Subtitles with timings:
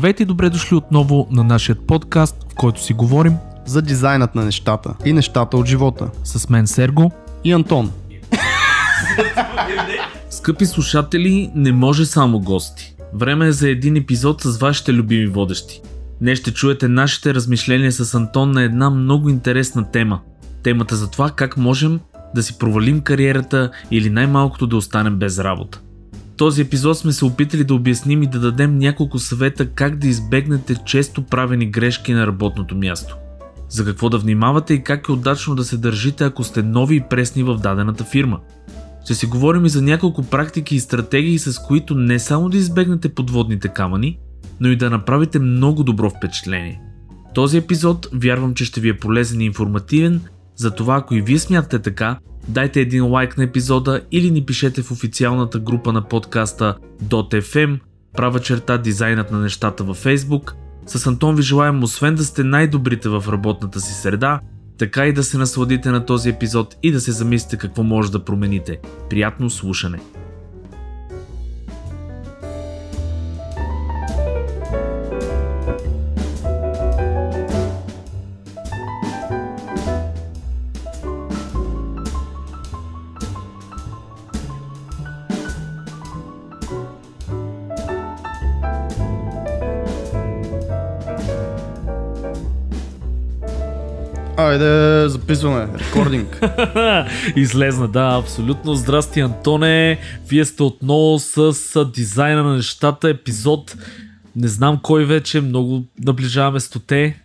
[0.00, 3.36] Здравейте и добре дошли отново на нашия подкаст, в който си говорим
[3.66, 6.10] за дизайнът на нещата и нещата от живота.
[6.24, 7.12] с мен Серго.
[7.44, 7.92] И Антон.
[10.30, 12.94] Скъпи слушатели, не може само гости.
[13.14, 15.80] Време е за един епизод с вашите любими водещи.
[16.20, 20.20] Днес ще чуете нашите размишления с Антон на една много интересна тема.
[20.62, 22.00] Темата за това как можем
[22.34, 25.80] да си провалим кариерата или най-малкото да останем без работа.
[26.40, 30.74] Този епизод сме се опитали да обясним и да дадем няколко съвета как да избегнете
[30.86, 33.16] често правени грешки на работното място.
[33.68, 37.00] За какво да внимавате и как е удачно да се държите, ако сте нови и
[37.00, 38.40] пресни в дадената фирма.
[39.04, 43.14] Ще си говорим и за няколко практики и стратегии, с които не само да избегнете
[43.14, 44.18] подводните камъни,
[44.60, 46.80] но и да направите много добро впечатление.
[47.34, 50.20] Този епизод вярвам, че ще ви е полезен и информативен,
[50.56, 52.18] затова ако и вие смятате така,
[52.48, 56.74] дайте един лайк на епизода или ни пишете в официалната група на подкаста
[57.04, 57.78] .fm,
[58.16, 60.52] права черта дизайнът на нещата във Facebook.
[60.86, 64.40] С Антон ви желаем освен да сте най-добрите в работната си среда,
[64.78, 68.24] така и да се насладите на този епизод и да се замислите какво може да
[68.24, 68.78] промените.
[69.10, 69.98] Приятно слушане!
[94.46, 95.78] Айде, записваме.
[95.78, 96.40] Рекординг.
[97.36, 98.74] Излезна, да, абсолютно.
[98.74, 99.98] Здрасти, Антоне.
[100.28, 103.76] Вие сте отново с дизайна на нещата, епизод.
[104.36, 107.22] Не знам кой вече, много наближаваме стоте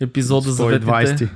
[0.00, 1.28] епизода за 120.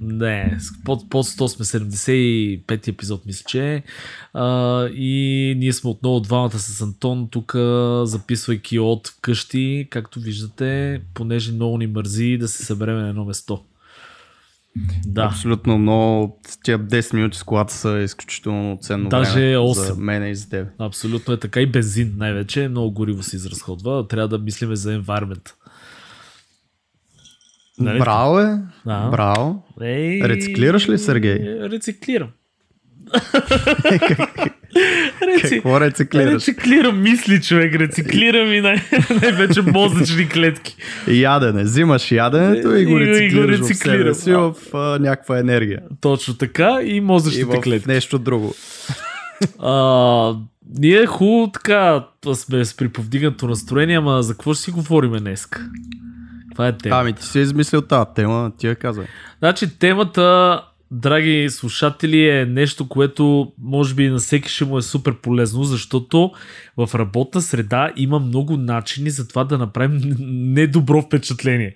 [0.00, 3.82] Не, под, под 100 сме 75 епизод, мисля, че е.
[4.34, 7.54] а, И ние сме отново двамата с Антон, тук
[8.04, 13.60] записвайки от къщи, както виждате, понеже много ни мързи да се съберем на едно место.
[15.06, 15.24] Да.
[15.24, 16.40] Абсолютно много.
[16.62, 19.72] Тия 10 минути с колата са изключително ценно Даже време 8.
[19.72, 20.68] за мен и за теб.
[20.78, 22.68] Абсолютно е така и бензин най-вече.
[22.68, 24.08] Много гориво се изразходва.
[24.08, 25.52] Трябва да мислиме за environment.
[27.78, 27.98] Нали?
[27.98, 28.58] Браво е.
[28.86, 29.08] Да.
[29.10, 29.62] Браво.
[29.82, 31.38] Ей, Рециклираш ли, Сергей?
[31.60, 32.28] Рециклирам.
[35.22, 35.54] Реци...
[35.54, 36.34] Какво рециклираш?
[36.34, 37.74] Рециклирам мисли, човек.
[37.74, 38.82] Рециклирам и най-
[39.22, 40.76] най-вече мозъчни клетки.
[41.08, 41.62] Ядене.
[41.62, 43.98] Взимаш яденето и И- го и го рециклираш в рециклирам.
[43.98, 45.80] себе си в а, някаква енергия.
[46.00, 47.88] Точно така и И мозъчните в клетки.
[47.88, 48.54] нещо друго.
[49.58, 50.34] А,
[50.74, 52.04] ние хубаво така
[52.34, 55.48] сме с приповдигнато настроение, ама за какво ще си говорим днес?
[56.52, 56.96] Това е тема.
[56.96, 59.06] Ами ти си измислил тази тема, ти я казвай.
[59.38, 65.14] Значи темата, драги слушатели, е нещо, което може би на всеки ще му е супер
[65.14, 66.30] полезно, защото
[66.76, 70.00] в работна среда има много начини за това да направим
[70.54, 71.74] недобро впечатление.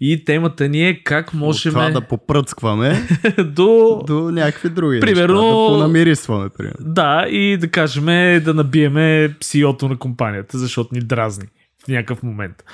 [0.00, 3.06] И темата ни е как можем От това да попръцкваме
[3.44, 4.00] до...
[4.06, 5.46] до някакви други Примерно- неща.
[5.46, 6.76] Да понамирисваме, примерно.
[6.80, 8.04] Да, и да кажем
[8.44, 11.46] да набиеме CEO-то на компанията, защото ни дразни
[11.86, 12.64] в някакъв момент.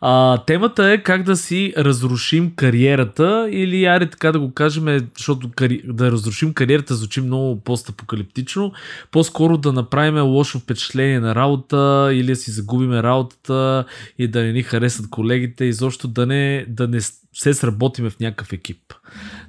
[0.00, 5.50] А, темата е как да си разрушим кариерата или аре така да го кажем, защото
[5.56, 5.82] кари...
[5.84, 8.72] да разрушим кариерата звучи много постапокалиптично,
[9.10, 13.84] по-скоро да направим лошо впечатление на работа или да си загубиме работата
[14.18, 17.00] и да не ни харесат колегите, изобщо да не, да не
[17.32, 18.94] се сработиме в някакъв екип.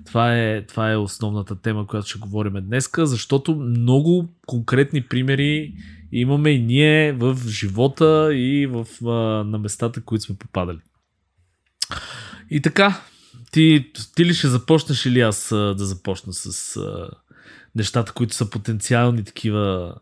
[0.06, 5.74] Това е, това е основната тема, която ще говорим днес, защото много конкретни примери
[6.12, 10.80] имаме и ние в живота и в, а, на местата, които сме попадали.
[12.50, 13.02] И така,
[13.52, 17.10] ти, ти ли ще започнеш или аз а, да започна с а,
[17.76, 19.96] нещата, които са потенциални такива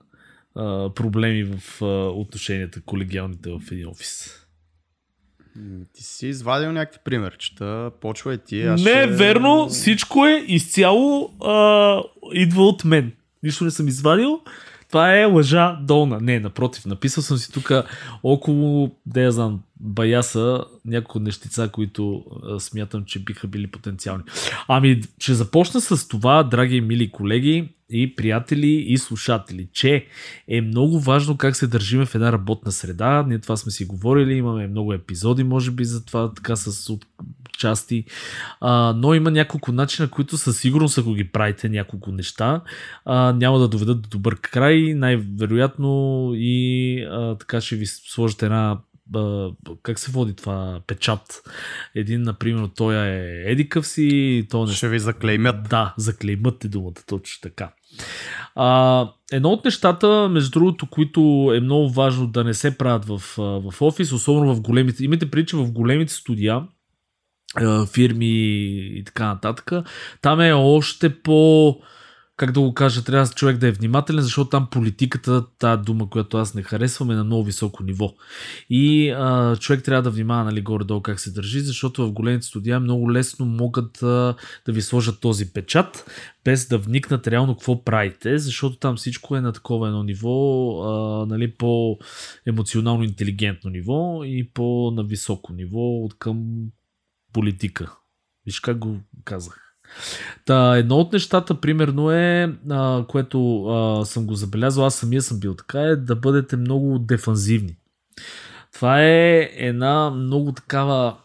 [0.56, 4.40] а, проблеми в а, отношенията, колегиалните в един офис?
[5.94, 8.62] Ти си извадил някакви примерчета, почвай ти.
[8.62, 9.08] Аз Не ще...
[9.08, 12.02] верно, всичко е изцяло а,
[12.34, 13.12] идва от мен.
[13.44, 14.42] Нищо не съм извадил.
[14.94, 16.20] Това е лъжа долна.
[16.22, 17.72] Не, напротив, написал съм си тук
[18.24, 24.24] около, да я знам, баяса, няколко нещица, които а, смятам, че биха били потенциални.
[24.68, 30.06] Ами, ще започна с това, драги и мили колеги и приятели и слушатели, че
[30.48, 33.26] е много важно как се държиме в една работна среда.
[33.28, 36.90] Ние това сме си говорили, имаме много епизоди, може би, за това така с
[37.60, 38.06] части.
[38.62, 42.62] А, но има няколко начина, които със сигурност, ако ги правите няколко неща,
[43.06, 44.94] а, няма да доведат до добър край.
[44.94, 48.78] Най-вероятно и а, така ще ви сложите една
[49.84, 51.44] как се води това печат.
[51.96, 55.70] Един, например, той е едикъв си, то не Ще ви заклеймят.
[55.70, 57.74] да, заклеймът е думата, точно така.
[58.56, 63.22] А, едно от нещата, между другото, които е много важно да не се правят в,
[63.38, 66.64] в офис, особено в големите, имайте прича в големите студия,
[67.94, 68.28] фирми
[68.98, 69.72] и така нататък,
[70.22, 71.78] там е още по
[72.38, 76.38] как да го кажа, трябва човек да е внимателен, защото там политиката, тази дума, която
[76.38, 78.14] аз не харесвам, е на много високо ниво.
[78.70, 82.80] И а, човек трябва да внимава нали, горе-долу как се държи, защото в големите студия
[82.80, 84.36] много лесно могат а,
[84.66, 86.12] да ви сложат този печат,
[86.46, 91.26] без да вникнат реално какво правите, защото там всичко е на такова едно ниво, а,
[91.26, 96.46] нали, по-емоционално интелигентно ниво и по-на високо ниво от към
[97.34, 97.96] политика.
[98.46, 99.60] Виж как го казах.
[100.46, 105.40] Та, едно от нещата, примерно е, а, което а, съм го забелязал, аз самия съм
[105.40, 107.78] бил така, е да бъдете много дефанзивни.
[108.74, 111.18] Това е една много такава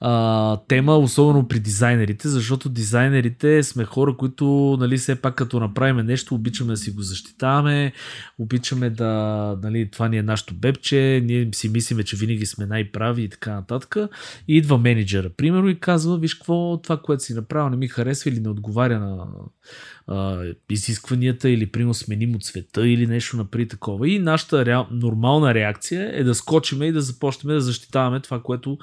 [0.00, 6.06] а, тема, особено при дизайнерите, защото дизайнерите сме хора, които, нали, все пак като направим
[6.06, 7.92] нещо, обичаме да си го защитаваме,
[8.38, 13.22] обичаме да, нали, това ни е нашето бебче, ние си мислиме, че винаги сме най-прави
[13.22, 13.96] и така нататък.
[14.48, 18.30] И идва менеджера, примерно, и казва, виж какво, това, което си направил, не ми харесва
[18.30, 19.26] или не отговаря на
[20.08, 24.08] а, изискванията или примерно сменим от света или нещо напри такова.
[24.08, 28.78] И нашата реал, нормална реакция е да скочиме и да започнем да защитаваме това, което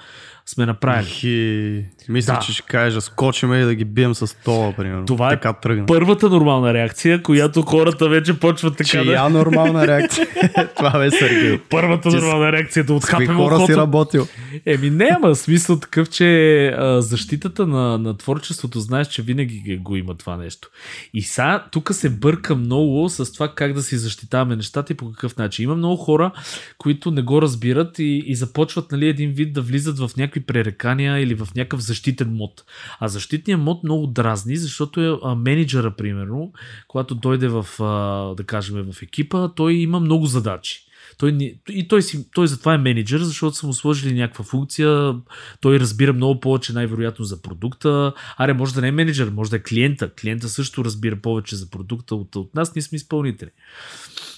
[0.45, 1.05] сме направили.
[1.05, 2.39] Хи, мисля, да.
[2.39, 5.05] че ще кажа, скочиме и да ги бием с това, примерно.
[5.05, 5.85] Това така е тръгна.
[5.85, 9.11] първата нормална реакция, която хората вече почват така Че да...
[9.11, 10.27] я нормална реакция.
[10.75, 11.59] това бе Сергей.
[11.69, 13.77] Първата Че нормална реакция е да отхапем хора си ухото.
[13.77, 14.27] работил?
[14.65, 19.95] Еми не, ама смисъл такъв, че а, защитата на, на творчеството, знаеш, че винаги го
[19.95, 20.69] има това нещо.
[21.13, 25.11] И сега тук се бърка много с това как да си защитаваме нещата и по
[25.11, 25.63] какъв начин.
[25.63, 26.31] Има много хора,
[26.77, 31.19] които не го разбират и, и започват нали, един вид да влизат в някакви пререкания
[31.19, 32.63] или в някакъв защитен мод.
[32.99, 36.53] А защитният мод много дразни, защото е а, менеджера, примерно,
[36.87, 40.85] когато дойде в, а, да кажем, в екипа, той има много задачи.
[41.23, 45.15] Той, ни- и той, си, той затова е менеджер, защото са му сложили някаква функция,
[45.61, 48.13] той разбира много повече най-вероятно за продукта.
[48.37, 50.11] Аре, може да не е менеджер, може да е клиента.
[50.21, 53.49] Клиента също разбира повече за продукта от, от нас, ние сме изпълнители.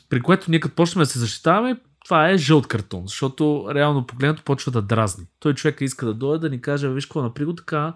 [0.09, 4.43] При което ние като почнем да се защитаваме, това е жълт картон, защото реално погледнато
[4.43, 5.25] почва да дразни.
[5.39, 7.93] Той човека иска да дойде да ни каже, виж какво, напри го така,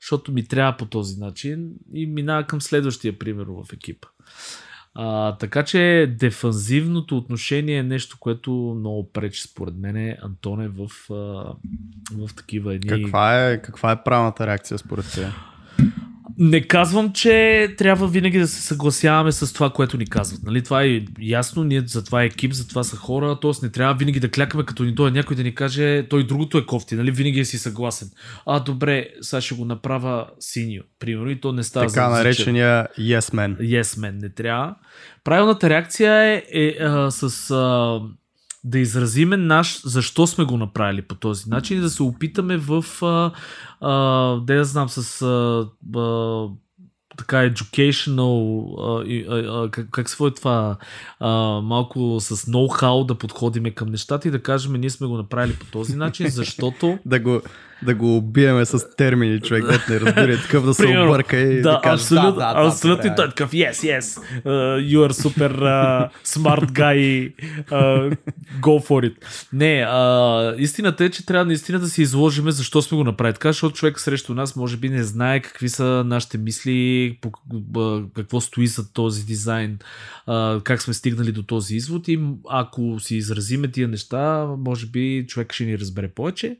[0.00, 4.08] защото ми трябва по този начин и минава към следващия, примерно, в екипа.
[4.94, 10.88] А, така че дефанзивното отношение е нещо, което много пречи според мен Антоне в,
[12.12, 12.88] в такива едни...
[12.88, 15.32] Каква е, каква е правилната реакция според теб?
[16.42, 20.42] Не казвам, че трябва винаги да се съгласяваме с това, което ни казват.
[20.42, 20.62] Нали?
[20.62, 23.50] Това е ясно, ние за това е екип, за това са хора, т.е.
[23.62, 26.66] не трябва винаги да клякаме, като ни дойде някой да ни каже, той другото е
[26.66, 27.10] кофти, нали?
[27.10, 28.10] винаги е си съгласен.
[28.46, 32.88] А, добре, сега ще го направя синьо, примерно, и то не става Така за наречения
[32.98, 33.56] yes man.
[33.56, 34.74] Yes, man, не трябва.
[35.24, 38.00] Правилната реакция е, е а, с а,
[38.64, 42.84] да изразиме наш, защо сме го направили по този начин и да се опитаме в,
[43.02, 43.32] а,
[43.80, 43.94] а,
[44.40, 45.68] да я знам, с а,
[45.98, 46.48] а,
[47.16, 50.76] така educational, а, а, как, как се води това,
[51.20, 51.30] а,
[51.60, 55.66] малко с ноу-хау да подходиме към нещата и да кажем, ние сме го направили по
[55.66, 57.40] този начин, защото Да го,
[57.82, 61.62] да го убиеме с термини, човек, да не разбира, такъв да се Примерно, обърка и
[61.62, 64.94] да, да, каже, абсолютно, да, да, да, абсолютно и той е такъв, yes, yes, uh,
[64.94, 67.32] you are super uh, smart guy,
[67.70, 68.16] uh,
[68.60, 69.14] go for it.
[69.52, 73.48] Не, uh, истината е, че трябва наистина да си изложиме защо сме го направили така,
[73.48, 78.66] защото човек срещу нас може би не знае какви са нашите мисли, по, какво стои
[78.66, 79.78] за този дизайн,
[80.28, 85.24] uh, как сме стигнали до този извод и ако си изразиме тия неща, може би
[85.28, 86.56] човек ще ни разбере повече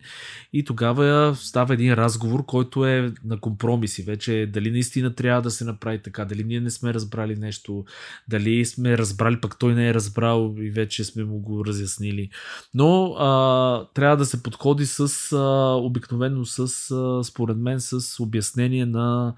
[0.52, 4.50] и тогава става един разговор, който е на компромиси вече.
[4.52, 7.84] Дали наистина трябва да се направи така, дали ние не сме разбрали нещо,
[8.28, 12.30] дали сме разбрали, пък той не е разбрал и вече сме му го разяснили.
[12.74, 18.86] Но а, трябва да се подходи с а, обикновено с, а, според мен, с обяснение
[18.86, 19.34] на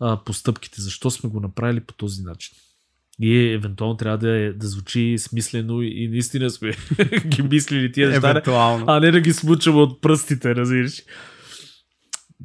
[0.00, 2.56] а, постъпките, защо сме го направили по този начин.
[3.20, 6.72] И евентуално трябва да, да звучи смислено и наистина сме
[7.26, 8.42] ги мислили тия неща,
[8.86, 11.02] а не да ги смучаме от пръстите, разбираш.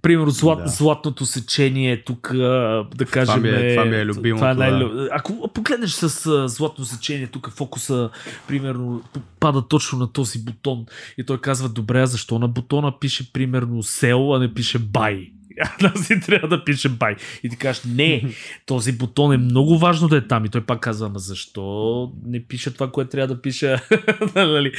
[0.02, 0.68] Примерно злат, Да.
[0.68, 3.42] златното сечение тук, да кажем.
[3.42, 5.10] ми е- това ми е любимото, това е най- да.
[5.12, 8.10] Ако погледнеш с златно сечение, тук фокуса,
[8.48, 9.04] примерно,
[9.40, 10.86] пада точно на този бутон
[11.18, 15.32] и той казва, добре, а защо на бутона пише примерно сел, а не пише бай?
[15.84, 17.16] А си трябва да пише бай.
[17.44, 18.24] И ти кажеш, не,
[18.66, 20.46] този бутон е много важно да е там.
[20.46, 23.78] И той пак казва, ама защо не пише това, което трябва да пише?
[24.36, 24.74] Нали?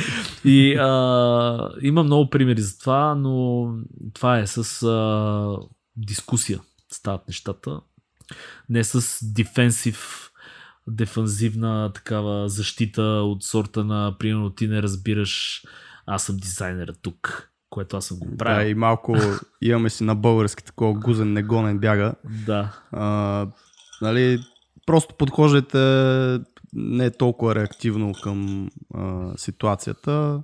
[0.44, 3.66] и а, има много примери за това, но
[4.14, 5.56] това е с а,
[5.96, 6.60] дискусия
[6.92, 7.80] стават нещата.
[8.68, 10.30] Не с дефенсив
[10.88, 15.64] дефанзивна такава защита от сорта на, примерно, ти не разбираш,
[16.06, 18.64] аз съм дизайнера тук, което аз съм го правил.
[18.64, 19.16] Да, и малко
[19.60, 22.14] имаме си на български такова гузен негонен бяга.
[22.46, 22.80] Да.
[22.92, 23.46] А,
[24.02, 24.38] нали,
[24.86, 25.78] просто подхождайте
[26.72, 30.42] не толкова реактивно към а, ситуацията.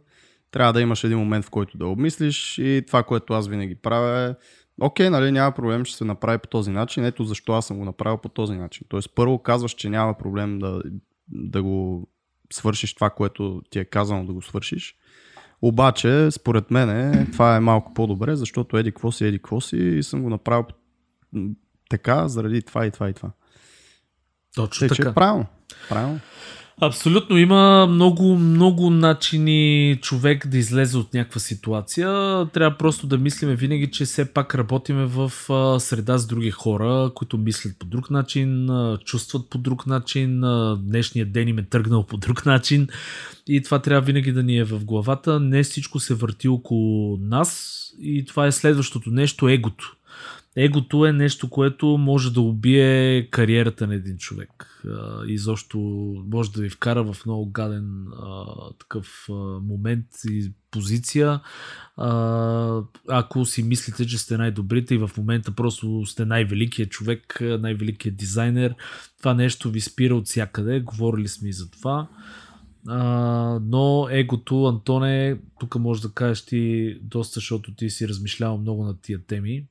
[0.51, 4.21] Трябва да имаш един момент, в който да обмислиш и това, което аз винаги правя
[4.21, 4.35] е
[4.81, 7.05] окей, нали, няма проблем, ще се направи по този начин.
[7.05, 8.87] Ето защо аз съм го направил по този начин.
[8.89, 10.83] Тоест, първо казваш, че няма проблем да,
[11.29, 12.09] да го
[12.53, 14.97] свършиш това, което ти е казано да го свършиш.
[15.67, 20.03] Обаче, според мен, това е малко по-добре, защото еди какво си, еди какво си и
[20.03, 20.65] съм го направил
[21.91, 23.31] така, заради това и това и това.
[24.55, 25.09] Точно Те, така.
[25.09, 25.47] Че, правилно.
[25.89, 26.21] правилно.
[26.81, 27.39] Абсолютно.
[27.39, 32.09] Има много, много начини човек да излезе от някаква ситуация.
[32.47, 35.33] Трябва просто да мислиме винаги, че все пак работиме в
[35.81, 38.71] среда с други хора, които мислят по друг начин,
[39.05, 40.41] чувстват по друг начин,
[40.79, 42.89] днешният ден им е тръгнал по друг начин
[43.49, 45.41] и това трябва винаги да ни е в главата.
[45.41, 49.97] Не всичко се върти около нас и това е следващото нещо, егото.
[50.57, 54.83] Егото е нещо, което може да убие кариерата на един човек.
[55.29, 55.79] И защо
[56.33, 58.45] може да ви вкара в много гаден а,
[58.79, 61.41] такъв а, момент и позиция.
[61.97, 68.17] А, ако си мислите, че сте най-добрите и в момента просто сте най-великият човек, най-великият
[68.17, 68.75] дизайнер,
[69.19, 70.81] това нещо ви спира от всякъде.
[70.81, 72.09] Говорили сме и за това.
[72.89, 78.85] Uh, но егото, Антоне, тук може да кажеш ти доста, защото ти си размишлявал много
[78.85, 79.67] на тия теми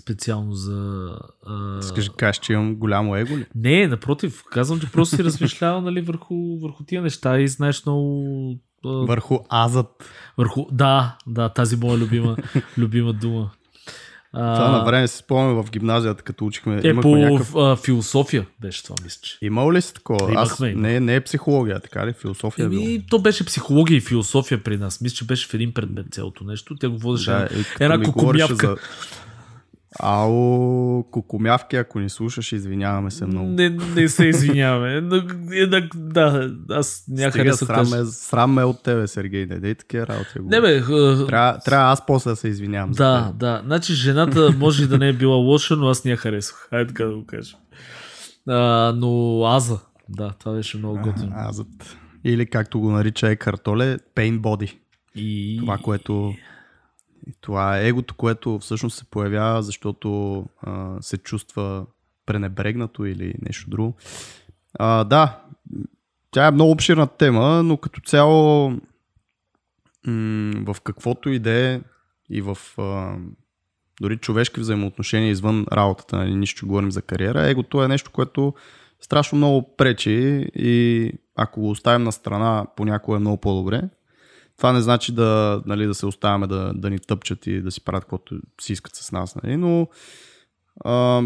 [0.00, 1.08] специално за...
[1.46, 1.82] А...
[1.82, 3.46] Скажи, кажеш, че имам голямо его ли?
[3.54, 8.58] Не, напротив, казвам, че просто си размишлява нали, върху, върху тия неща и знаеш много...
[8.84, 9.88] Върху азът.
[10.38, 10.66] Върху...
[10.72, 12.36] Да, да, тази моя любима,
[12.78, 13.50] любима дума.
[14.32, 16.80] Това на време си спомням в гимназията, като учихме.
[16.84, 17.56] Е, по някакъв...
[17.56, 19.20] а, философия беше това, мисля.
[19.22, 19.38] Че.
[19.42, 20.32] Имал ли си такова?
[20.36, 22.12] Аз, не, не е психология, така ли?
[22.12, 25.00] Философия Еми, е то беше психология и философия при нас.
[25.00, 26.76] Мисля, че беше в един предмет цялото нещо.
[26.76, 27.48] Тя го водеше да,
[27.80, 28.66] една кукумявка.
[28.66, 28.76] За
[30.00, 33.50] Ао, кукумявки, ако ни слушаш, извиняваме се много.
[33.50, 35.00] Не, не се извиняваме.
[35.66, 39.46] да, да, аз няма харесвам срам, ме, срам ме от тебе, Сергей.
[39.46, 40.30] Не дей такива работи.
[40.44, 40.80] Не бе.
[41.26, 42.90] Трябва, трябва аз после да се извинявам.
[42.92, 43.62] Да, да.
[43.64, 46.66] Значи жената може и да не е била лоша, но аз не я харесвах.
[46.70, 47.56] Хайде така да го кажа.
[48.48, 49.78] А, но Аза.
[50.08, 51.32] Да, това беше много готино.
[51.36, 51.96] Азът.
[52.24, 54.76] Или както го нарича е картоле, pain body.
[55.14, 55.56] И...
[55.60, 56.34] Това, което
[57.26, 61.86] и това е егото, което всъщност се появява, защото а, се чувства
[62.26, 63.94] пренебрегнато или нещо друго.
[64.74, 65.42] А, да,
[66.30, 68.70] тя е много обширна тема, но като цяло
[70.06, 71.80] м- в каквото и да е
[72.30, 73.16] и в а,
[74.00, 78.54] дори човешки взаимоотношения извън работата, нали, нищо говорим за кариера, егото е нещо, което
[79.00, 83.82] страшно много пречи и ако го оставим на страна, понякога е много по-добре.
[84.62, 87.84] Това не значи да, нали, да се оставяме да, да ни тъпчат и да си
[87.84, 89.36] правят каквото си искат с нас.
[89.36, 89.56] Нали?
[89.56, 89.88] Но
[90.84, 91.22] а,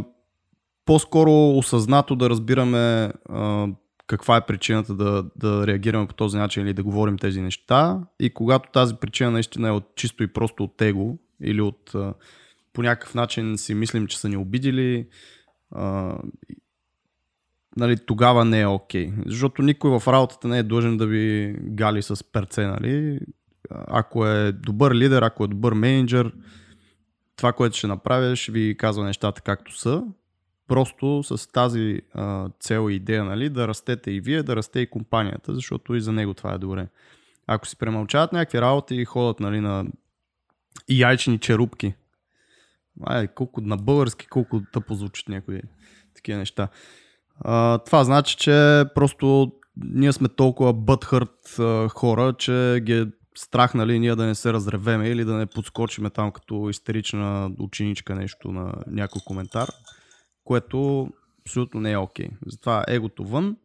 [0.85, 3.69] по-скоро осъзнато да разбираме а,
[4.07, 8.01] каква е причината да, да реагираме по този начин или да говорим тези неща.
[8.21, 12.15] И когато тази причина наистина е от чисто и просто от его или от а,
[12.73, 15.09] по някакъв начин си мислим, че са ни обидили,
[15.71, 16.15] а,
[17.77, 19.11] нали, тогава не е окей.
[19.11, 19.27] Okay.
[19.27, 22.67] Защото никой в работата не е длъжен да ви гали с перце.
[22.67, 23.21] Нали.
[23.71, 26.33] Ако е добър лидер, ако е добър менеджер,
[27.37, 30.03] това, което ще направи, ще ви казва нещата както са.
[30.69, 34.91] Просто с тази а, цел и идея, нали, да растете и вие, да расте и
[34.91, 36.89] компанията, защото и за него това е добре.
[37.47, 39.85] Ако си премълчават някакви работи и ходят нали, на
[40.89, 41.95] яйчени черупки,
[43.07, 45.61] ай, колко на български, колко тъпо звучат някои
[46.15, 46.69] такива неща.
[47.41, 51.57] А, това значи, че просто ние сме толкова бътхърт
[51.89, 53.07] хора, че ги е
[53.39, 58.15] страх, нали, ние да не се разревеме или да не подскочиме там като истерична ученичка
[58.15, 59.69] нещо на някой коментар,
[60.45, 61.09] което
[61.43, 62.27] абсолютно не е окей.
[62.27, 62.31] Okay.
[62.47, 63.57] Затова егото вън,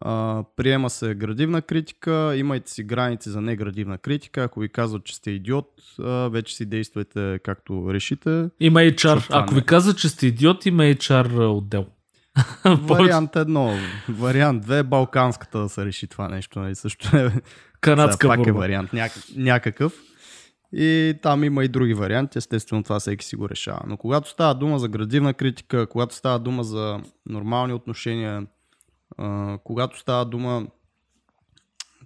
[0.00, 4.42] а, приема се градивна критика, имайте си граници за неградивна критика.
[4.42, 5.68] Ако ви казват, че сте идиот,
[6.00, 8.48] а, вече си действайте както решите.
[8.60, 9.26] Има HR.
[9.30, 11.86] Ако ви казват, че сте идиот, има HR отдел.
[12.64, 13.74] Вариант едно.
[14.08, 16.60] Вариант две, балканската да се реши това нещо.
[16.60, 16.74] Нали?
[16.74, 17.32] Също е,
[17.80, 19.12] Канадска пак е вариант няк...
[19.36, 19.92] някакъв.
[20.72, 23.80] И там има и други варианти, естествено това всеки си го решава.
[23.86, 28.46] Но когато става дума за градивна критика, когато става дума за нормални отношения,
[29.64, 30.66] когато става дума,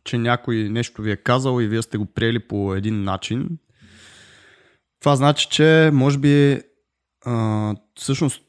[0.04, 3.58] че някой нещо ви е казал и вие сте го приели по един начин,
[5.00, 6.62] това значи, че може би
[7.94, 8.42] всъщност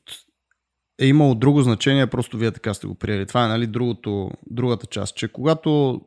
[1.00, 3.26] е имало друго значение, просто вие така сте го приели.
[3.26, 6.02] Това е нали, другото, другата част, че когато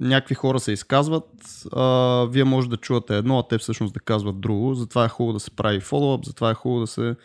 [0.00, 1.24] някакви хора се изказват,
[1.72, 4.74] а, вие може да чувате едно, а те всъщност да казват друго.
[4.74, 7.16] Затова е хубаво да се прави фоллоуап, затова е хубаво да се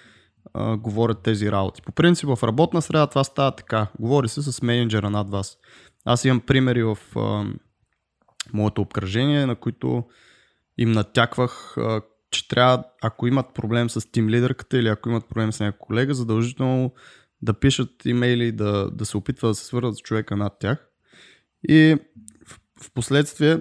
[0.54, 1.82] а, говорят тези работи.
[1.82, 3.88] По принцип в работна среда това става така.
[4.00, 5.58] Говори се с менеджера над вас.
[6.06, 7.46] Аз имам примери в а,
[8.54, 10.04] моето обкръжение, на които
[10.78, 12.02] им натяквах, а,
[12.34, 16.14] че трябва, ако имат проблем с тим лидерката или ако имат проблем с някой колега,
[16.14, 16.94] задължително
[17.42, 20.88] да пишат имейли, да, да се опитват да се свързват с човека над тях.
[21.70, 21.98] И
[22.48, 23.60] в, в последствие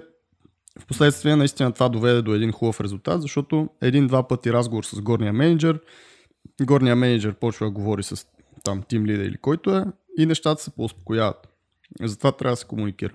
[0.79, 5.33] в последствие наистина това доведе до един хубав резултат, защото един-два пъти разговор с горния
[5.33, 5.79] менеджер,
[6.61, 8.27] горния менеджер почва да говори с
[8.63, 9.85] там тим лида или който е
[10.17, 11.47] и нещата се поуспокояват.
[12.01, 13.13] Затова трябва да се комуникира.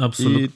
[0.00, 0.40] Абсолютно.
[0.40, 0.50] И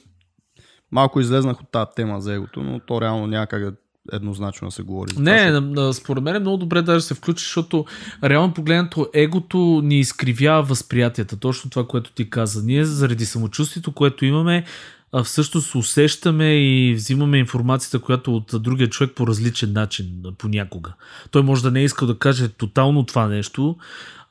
[0.91, 3.75] малко излезнах от тази тема за егото, но то реално няма как да
[4.11, 5.13] еднозначно да се говори.
[5.13, 7.85] За не, това, според мен е много добре да се включи, защото
[8.23, 11.37] реално погледнато егото ни изкривява възприятията.
[11.37, 12.63] Точно това, което ти каза.
[12.63, 14.63] Ние заради самочувствието, което имаме,
[15.11, 20.93] а всъщност усещаме и взимаме информацията, която от другия човек по различен начин понякога.
[21.31, 23.75] Той може да не е искал да каже тотално това нещо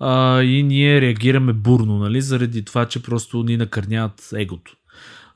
[0.00, 4.76] а, и ние реагираме бурно, нали, заради това, че просто ни накърняват егото.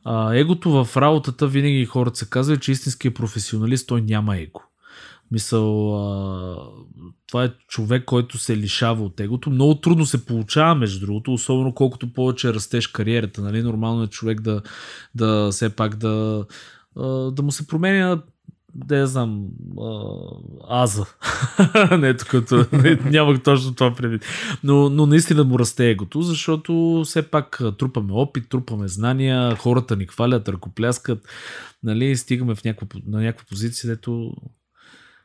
[0.04, 4.60] А, егото в работата винаги хората се казва, че истинският професионалист той няма его.
[5.30, 6.56] Мисъл, а,
[7.26, 9.50] това е човек, който се лишава от егото.
[9.50, 13.42] Много трудно се получава, между другото, особено колкото повече растеш кариерата.
[13.42, 13.62] Нали?
[13.62, 14.62] Нормално е човек да,
[15.14, 16.46] да все пак да,
[17.32, 18.22] да му се променя
[18.74, 19.46] да знам,
[20.70, 21.06] аза.
[21.98, 22.66] не, като
[23.04, 24.24] нямах точно това предвид.
[24.64, 30.06] Но, но наистина му расте егото, защото все пак трупаме опит, трупаме знания, хората ни
[30.06, 31.28] хвалят, ръкопляскат,
[31.82, 34.32] нали, стигаме в някаква, на някаква позиция, дето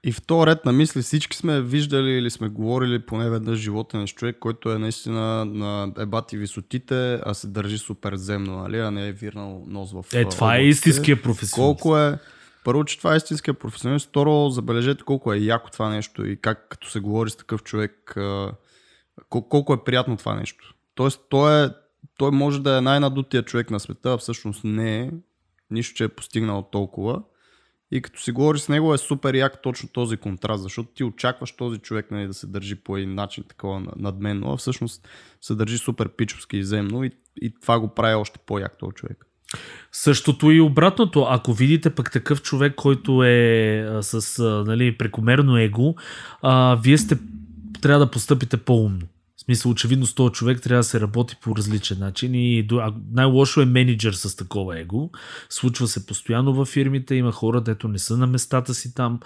[0.05, 3.97] и в този ред на мисли всички сме виждали или сме говорили поне веднъж живота
[3.97, 8.79] на човек, който е наистина на ебати висотите, а се държи супер земно, нали?
[8.79, 11.81] а не е вирнал нос в Е, това е истинския професионалист.
[11.81, 12.17] Колко е,
[12.63, 16.67] първо, че това е истинския професионалист, второ, забележете колко е яко това нещо и как
[16.69, 18.15] като се говори с такъв човек,
[19.29, 20.75] колко е приятно това нещо.
[20.95, 21.69] Тоест, той, е,
[22.17, 25.11] той може да е най-надутия човек на света, а всъщност не е,
[25.71, 27.21] нищо, че е постигнал толкова
[27.93, 31.51] и като си говори с него е супер як точно този контраст, защото ти очакваш
[31.51, 35.07] този човек нали, да се държи по един начин такова надменно, а всъщност
[35.41, 39.25] се държи супер пичовски и земно и, и това го прави още по-як този човек.
[39.91, 41.27] Същото и обратното.
[41.29, 45.95] Ако видите пък такъв човек, който е с нали, прекомерно его,
[46.41, 47.17] а, вие сте
[47.81, 49.07] трябва да постъпите по-умно
[49.45, 52.67] смисъл, очевидно с този човек трябва да се работи по различен начин и
[53.11, 55.09] най-лошо е менеджер с такова его.
[55.49, 59.19] Случва се постоянно във фирмите, има хора, дето не са на местата си там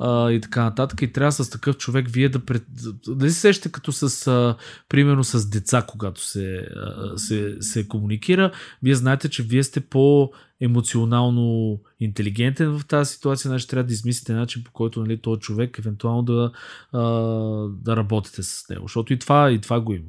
[0.00, 1.02] а, и така нататък.
[1.02, 2.38] И трябва с такъв човек вие да...
[2.38, 2.64] Пред...
[3.08, 4.56] Да се сещате като с, а,
[4.88, 8.52] примерно с деца, когато се, а, се, се комуникира.
[8.82, 10.30] Вие знаете, че вие сте по
[10.64, 15.78] емоционално интелигентен в тази ситуация, значи трябва да измислите начин по който нали, този човек
[15.78, 16.52] евентуално да,
[16.92, 17.00] а,
[17.68, 18.82] да работите с него.
[18.82, 20.08] Защото и това, и това го има.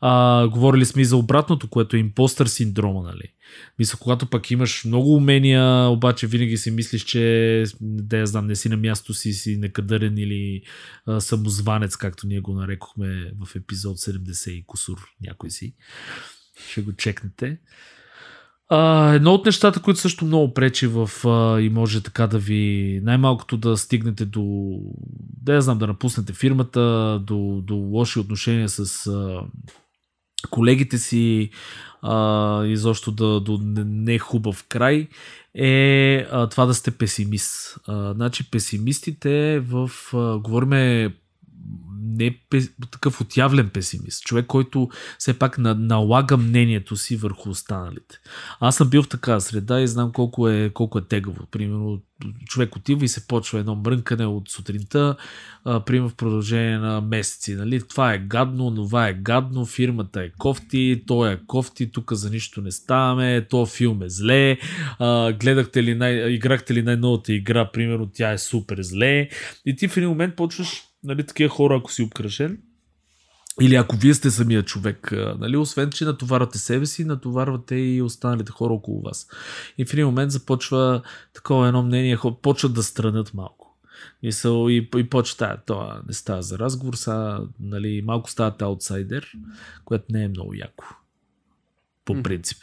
[0.00, 3.02] А, говорили сме и за обратното, което е импостър синдрома.
[3.02, 3.32] Нали.
[3.78, 8.56] Мисля, когато пък имаш много умения, обаче винаги си мислиш, че да я знам, не
[8.56, 10.62] си на място си, си некадърен или
[11.06, 15.74] а, самозванец, както ние го нарекохме в епизод 70 и кусур някой си.
[16.70, 17.58] Ще го чекнете.
[18.68, 23.00] А, едно от нещата, които също много пречи в а, и може така да ви
[23.04, 24.72] най-малкото да стигнете до
[25.42, 29.40] да я знам, да напуснете фирмата, до, до лоши отношения с а,
[30.50, 31.50] колегите си,
[32.02, 35.08] а, изобщо да, до не е хубав край,
[35.54, 37.78] е а, това да сте песимист.
[37.86, 41.14] А, значи песимистите в, а, говориме
[42.16, 42.38] не
[42.90, 44.24] такъв отявлен песимист.
[44.24, 48.18] Човек, който все пак на, налага мнението си върху останалите.
[48.60, 51.46] Аз съм бил в такава среда и знам колко е, колко е тегаво.
[51.50, 52.00] Примерно,
[52.46, 55.16] човек отива и се почва едно мрънкане от сутринта,
[55.64, 57.54] а, примерно в продължение на месеци.
[57.54, 57.82] Нали?
[57.88, 62.60] Това е гадно, това е гадно, фирмата е кофти, то е кофти, тук за нищо
[62.60, 64.58] не ставаме, то филм е зле,
[64.98, 69.28] а, гледахте ли, най- играхте ли най-новата игра, примерно тя е супер зле.
[69.66, 72.58] И ти в един момент почваш нали, такива хора, ако си обкръжен,
[73.60, 78.52] или ако вие сте самия човек, нали, освен, че натоварвате себе си, натоварвате и останалите
[78.52, 79.28] хора около вас.
[79.78, 81.02] И в един момент започва
[81.34, 83.76] такова едно мнение, почват да странят малко.
[84.22, 89.32] Мисъл, и, и почва това не става за разговор, са, нали, малко ставате аутсайдер,
[89.84, 90.84] което не е много яко.
[92.04, 92.58] По принцип.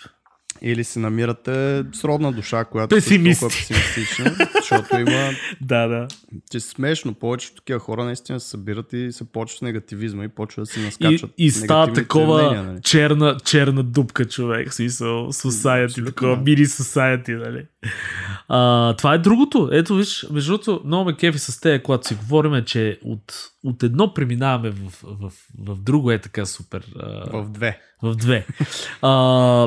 [0.61, 3.45] Или се намирате сродна душа, която Песимисти.
[3.45, 5.29] е песимистична, защото има
[5.61, 6.07] Да, да.
[6.51, 10.63] че смешно, повечето такива хора наистина се събират и се почват с негативизма и почват
[10.63, 11.31] да си И, наскачат.
[11.37, 12.81] и става негативните такова мнения, нали?
[12.81, 16.41] черна, черна дупка човек, смисъл, society, такова, да.
[16.41, 17.65] мини society, нали?
[18.47, 19.69] А, това е другото.
[19.71, 23.83] Ето виж, между другото, много ме кефи с тея, когато си говорим, че от, от
[23.83, 26.87] едно преминаваме в, в, в, в друго е така супер.
[26.99, 27.79] А, В две.
[28.03, 28.47] В две.
[29.01, 29.11] А,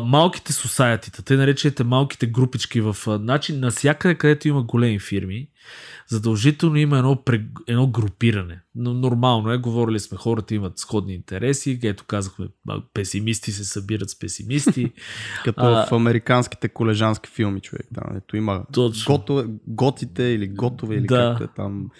[0.04, 5.48] малките society, те наречените малките групички в начин, навсякъде където има големи фирми,
[6.08, 7.22] задължително има едно,
[7.66, 8.60] едно групиране.
[8.74, 12.46] Но нормално е, говорили сме, хората имат сходни интереси, ето казахме,
[12.94, 14.92] песимисти се събират с песимисти.
[15.44, 17.86] Като А- в американските колежански филми, човек.
[17.94, 19.14] Там, ето има Точно.
[19.14, 21.16] готове, готите или готове, или Да.
[21.16, 21.90] както е там,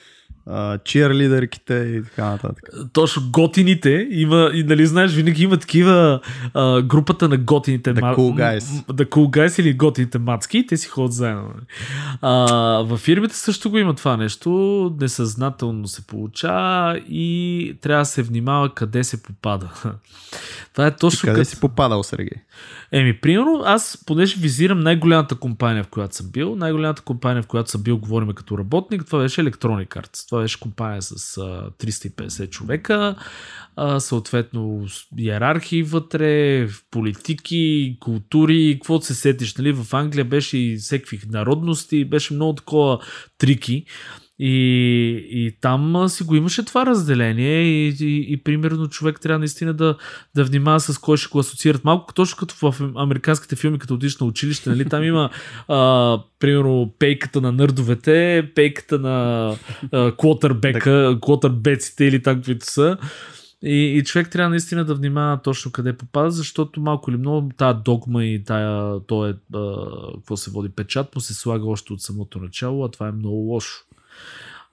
[0.84, 2.64] чиърлидерките и така нататък.
[2.92, 6.20] Точно готините има, и нали знаеш, винаги има такива
[6.54, 8.86] а, групата на готините The cool guys.
[8.92, 11.42] The cool guys или готините мацки, и те си ходят заедно.
[11.42, 11.66] нали.
[12.22, 12.32] А,
[12.82, 14.50] във фирмите също го има това нещо,
[15.00, 19.68] несъзнателно се получава и трябва да се внимава къде се попада.
[20.76, 21.50] Това е точно Къде като...
[21.50, 22.38] си попадал, Сергей?
[22.92, 27.70] Еми, примерно, аз понеже визирам най-голямата компания, в която съм бил, най-голямата компания, в която
[27.70, 30.28] съм бил, говорим като работник, това беше Electronic Arts.
[30.28, 33.16] Това беше компания с а, 350 човека,
[33.76, 34.86] а, съответно
[35.18, 39.72] иерархии вътре, политики, култури, какво се сетиш, нали?
[39.72, 42.98] В Англия беше и всеки народности, беше много такова
[43.38, 43.86] трики.
[44.38, 49.38] И, и там а, си го имаше това разделение и, и, и примерно човек трябва
[49.38, 49.96] наистина да,
[50.34, 51.84] да внимава с кой ще го асоциират.
[51.84, 54.88] Малко точно като в американските филми, като отидеш на училище, нали?
[54.88, 55.30] там има
[55.68, 59.54] а, примерно пейката на нърдовете, пейката на
[59.92, 62.98] а, квотърбека, квотърбеците или там каквито са.
[63.62, 67.74] И, и човек трябва наистина да внимава точно къде попада, защото малко или много тая
[67.74, 69.74] догма и тая, то е, а,
[70.14, 73.36] какво се води печат, му се слага още от самото начало, а това е много
[73.36, 73.85] лошо.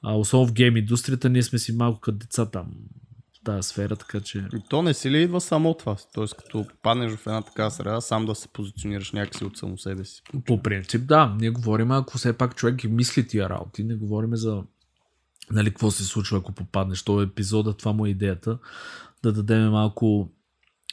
[0.02, 2.68] А, особено в гейм индустрията, ние сме си малко като деца там
[3.34, 4.38] в тази сфера, така че...
[4.38, 5.96] И то не си ли идва само от това?
[6.14, 10.06] Тоест, като паднеш в една такава среда, сам да се позиционираш някакси от само себе
[10.06, 10.22] си.
[10.46, 11.36] По принцип, да.
[11.40, 14.64] Ние говорим, ако все пак човек ги мисли тия работи, не говорим за
[15.52, 17.04] нали, какво се случва, ако попаднеш.
[17.04, 18.58] Това епизода, това му е идеята.
[19.24, 20.30] Да дадем малко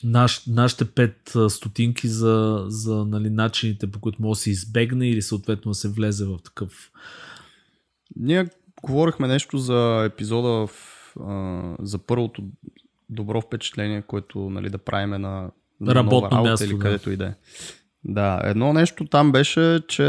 [0.05, 5.23] наш, нашите пет стотинки за, за нали, начините, по които може да се избегне или
[5.23, 6.91] съответно да се влезе в такъв...
[8.17, 8.47] Ние
[8.83, 10.71] говорихме нещо за епизода в,
[11.21, 12.43] а, за първото
[13.11, 16.79] добро впечатление, което нали, да правиме на, на Работно нова работа място, или да.
[16.79, 17.35] където и да е.
[18.05, 20.07] Да, едно нещо там беше, че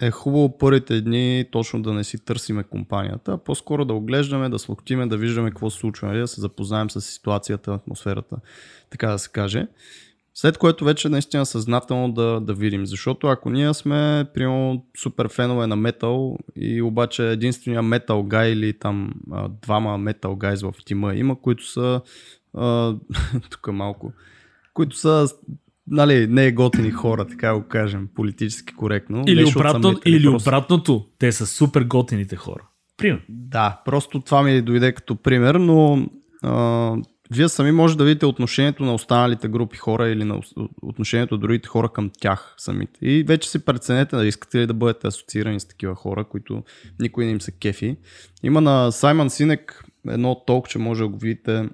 [0.00, 4.58] е хубаво първите дни точно да не си търсиме компанията, а по-скоро да оглеждаме, да
[4.58, 8.36] слуктиме, да виждаме какво се случва, нали, да се запознаем с ситуацията, атмосферата,
[8.90, 9.66] така да се каже.
[10.34, 12.86] След което вече наистина съзнателно да, да видим.
[12.86, 18.78] Защото ако ние сме, примерно, супер фенове на метал и обаче единствения метал гай или
[18.78, 22.00] там а, двама метал гайз в тима има, които са
[22.54, 22.94] а,
[23.50, 24.12] тук малко,
[24.74, 25.28] които са
[25.86, 29.24] нали, не е готини хора, така го кажем, политически коректно.
[29.26, 31.06] Или, обратно, метали, или просто- обратното.
[31.18, 32.62] Те са супер готините хора.
[32.96, 33.22] Пример.
[33.28, 36.06] Да, просто това ми дойде като пример, но
[36.42, 36.96] а,
[37.30, 40.40] вие сами може да видите отношението на останалите групи хора или на
[40.82, 42.98] отношението на другите хора към тях самите.
[43.02, 46.64] И вече си преценете да искате ли да бъдете асоциирани с такива хора, които
[47.00, 47.96] никой не им се кефи.
[48.42, 51.68] Има на Саймън Синек едно толк, че може да го видите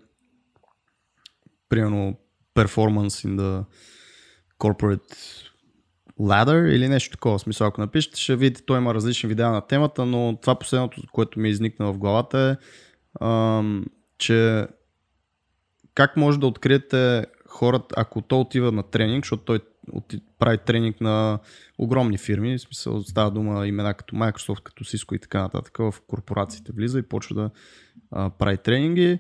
[1.69, 2.19] примерно
[2.55, 3.65] performance in the
[4.59, 5.15] corporate
[6.21, 7.39] ladder или нещо такова.
[7.39, 11.41] Смисъл, ако напишете, ще видите, той има различни видеа на темата, но това последното, което
[11.41, 12.57] ми изникна в главата е,
[13.25, 13.85] ам,
[14.19, 14.67] че
[15.97, 19.61] как може да откриете хората, ако то отива на тренинг, защото той
[20.39, 21.39] прави тренинг на
[21.79, 25.95] огромни фирми, в смисъл става дума имена като Microsoft, като Cisco и така нататък, в
[26.07, 27.51] корпорациите влиза и почва да
[28.11, 29.19] а, прави тренинги.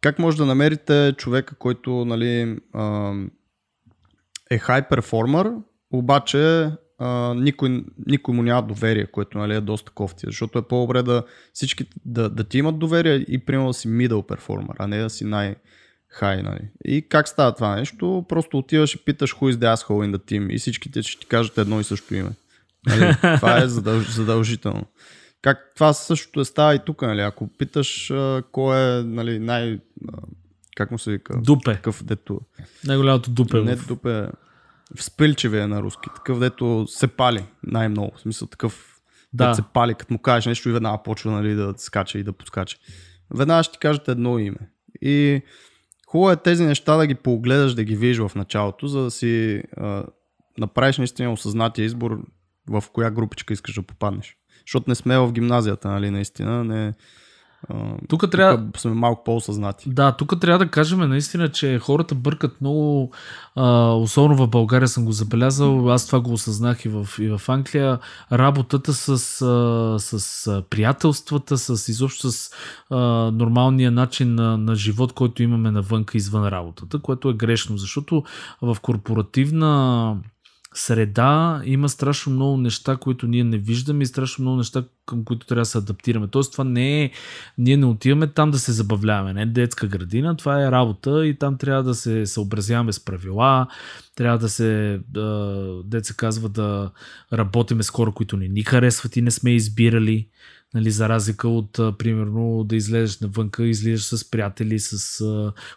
[0.00, 3.30] Как може да намерите човека, който нали, ам,
[4.50, 5.52] е хай перформер,
[5.90, 11.02] обаче а, никой, никой му няма доверие, което нали, е доста кофти, защото е по-добре
[11.02, 14.98] да всички да, да ти имат доверие и примерно да си middle перформер, а не
[14.98, 15.56] да си най-
[16.14, 16.68] хай, нали.
[16.84, 18.24] И как става това нещо?
[18.28, 21.26] Просто отиваш и питаш who is the asshole in the team и всичките ще ти
[21.26, 22.30] кажат едно и също име.
[22.86, 23.16] Нали?
[23.36, 24.86] Това е задълж, задължително.
[25.42, 27.20] Как това същото е става и тук, нали?
[27.20, 29.72] Ако питаш а, кой е нали, най...
[29.72, 30.18] А,
[30.76, 31.40] как му се вика?
[31.40, 31.72] Дупе.
[31.72, 32.40] Такъв, дето...
[32.84, 33.60] Най-голямото дупе.
[33.60, 33.86] Не в...
[33.86, 34.26] дупе...
[34.96, 36.08] Вспилчиве е на руски.
[36.14, 38.12] Такъв, дето се пали най-много.
[38.16, 39.00] В смисъл такъв,
[39.32, 39.48] Да.
[39.48, 39.54] да.
[39.54, 42.76] се пали, като му кажеш нещо и веднага почва нали, да скача и да подскача.
[43.34, 44.68] Веднага ще ти кажат едно име.
[45.02, 45.42] И
[46.14, 49.62] хубаво е тези неща да ги погледаш, да ги видиш в началото, за да си
[49.76, 50.04] а,
[50.58, 52.20] направиш наистина осъзнатия избор
[52.70, 54.36] в коя групичка искаш да попаднеш.
[54.66, 56.64] Защото не сме в гимназията, нали, наистина.
[56.64, 56.94] Не,
[58.08, 58.66] тук трябва.
[58.66, 59.90] Тук сме малко по-осъзнати.
[59.90, 63.12] Да, тук трябва да кажем наистина, че хората бъркат много.
[63.54, 65.90] А, особено в България съм го забелязал.
[65.90, 67.98] Аз това го осъзнах и в, и в Англия.
[68.32, 69.08] Работата с,
[69.42, 72.50] а, с приятелствата, с изобщо с
[72.90, 72.96] а,
[73.30, 78.24] нормалния начин на, на живот, който имаме навънка извън работата, което е грешно, защото
[78.62, 80.16] в корпоративна
[80.74, 85.46] среда има страшно много неща, които ние не виждаме и страшно много неща, към които
[85.46, 86.28] трябва да се адаптираме.
[86.28, 87.10] Тоест това не е,
[87.58, 91.38] ние не отиваме там да се забавляваме, не е детска градина, това е работа и
[91.38, 93.66] там трябва да се съобразяваме с правила,
[94.14, 95.00] трябва да се,
[95.84, 96.90] деца казва, да
[97.32, 100.28] работиме с хора, които не ни харесват и не сме избирали.
[100.74, 105.22] Нали, за разлика от, примерно, да излезеш навънка, излизаш с приятели, с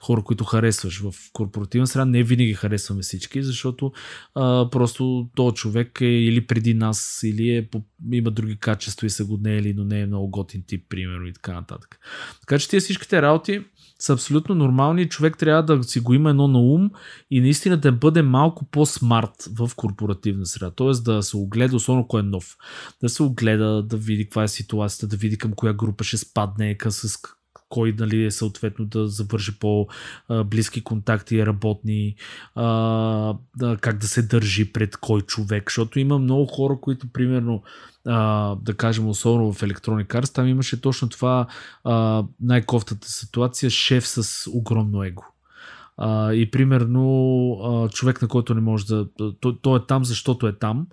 [0.01, 1.01] хора, които харесваш.
[1.01, 3.91] В корпоративна среда не винаги харесваме всички, защото
[4.35, 7.69] а, просто този човек е или преди нас, или е,
[8.11, 11.33] има други качества и са го не но не е много готин тип, примерно, и
[11.33, 11.99] така нататък.
[12.39, 13.61] Така че тия всичките работи
[13.99, 16.89] са абсолютно нормални човек трябва да си го има едно на ум
[17.31, 20.71] и наистина да бъде малко по-смарт в корпоративна среда.
[20.71, 22.57] Тоест да се огледа, особено кой е нов.
[23.01, 26.77] Да се огледа, да види каква е ситуацията, да види към коя група ще спадне,
[26.89, 27.17] с
[27.69, 32.15] кой нали, е съответно да завърши по-близки контакти, работни,
[33.81, 37.63] как да се държи пред кой човек, защото има много хора, които примерно
[38.07, 41.47] а, да кажем особено в Electronic Arts, там имаше точно това
[41.83, 45.23] а, най-кофтата ситуация, шеф с огромно его.
[45.97, 49.07] А, и примерно а, човек, на който не може да.
[49.39, 50.87] Той, той е там, защото е там.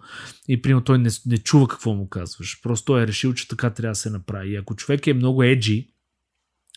[0.49, 2.61] И примерно той не, не чува какво му казваш.
[2.63, 4.53] Просто той е решил, че така трябва да се направи.
[4.53, 5.89] И ако човек е много еджи,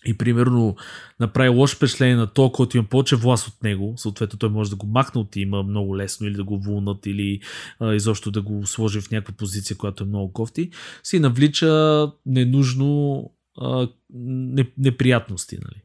[0.06, 0.76] и примерно
[1.20, 4.76] направи лошо впечатление на то, който има повече власт от него, съответно той може да
[4.76, 7.42] го махне от има много лесно или да го вълнат или
[7.80, 10.70] а, изобщо да го сложи в някаква позиция, която е много кофти,
[11.04, 13.24] си навлича ненужно
[13.62, 15.56] а, не, неприятности.
[15.56, 15.82] Нали.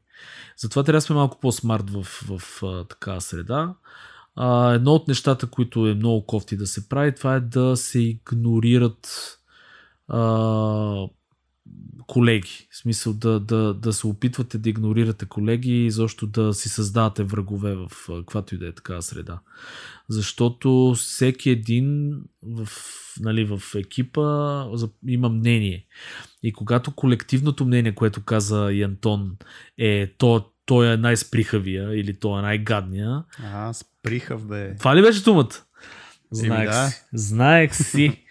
[0.57, 3.75] Затова трябва да сме малко по-смарт в, в а, такава среда.
[4.35, 7.99] А, едно от нещата, които е много кофти да се прави, това е да се
[7.99, 9.37] игнорират
[10.07, 10.19] а,
[12.07, 12.67] колеги.
[12.71, 17.23] В смисъл да, да, да се опитвате да игнорирате колеги и защо да си създавате
[17.23, 19.39] врагове в каквато и да е такава среда.
[20.09, 22.67] Защото всеки един в,
[23.19, 24.65] нали, в екипа
[25.07, 25.85] има мнение.
[26.43, 29.35] И когато колективното мнение, което каза и Антон,
[29.77, 33.23] е то, той е най-сприхавия или той е най-гадния.
[33.43, 34.75] А, сприхав бе.
[34.75, 35.49] Това ли беше думата?
[36.31, 36.87] Знаех да.
[36.87, 37.03] си.
[37.13, 38.19] Знаех си.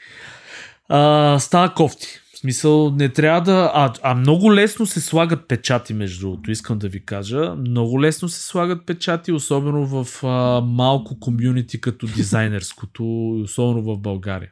[0.94, 3.70] А, става кофти смисъл, не трябва да.
[3.74, 7.54] А, а много лесно се слагат печати, между другото, искам да ви кажа.
[7.54, 14.50] Много лесно се слагат печати, особено в а, малко комюнити като дизайнерското, особено в България.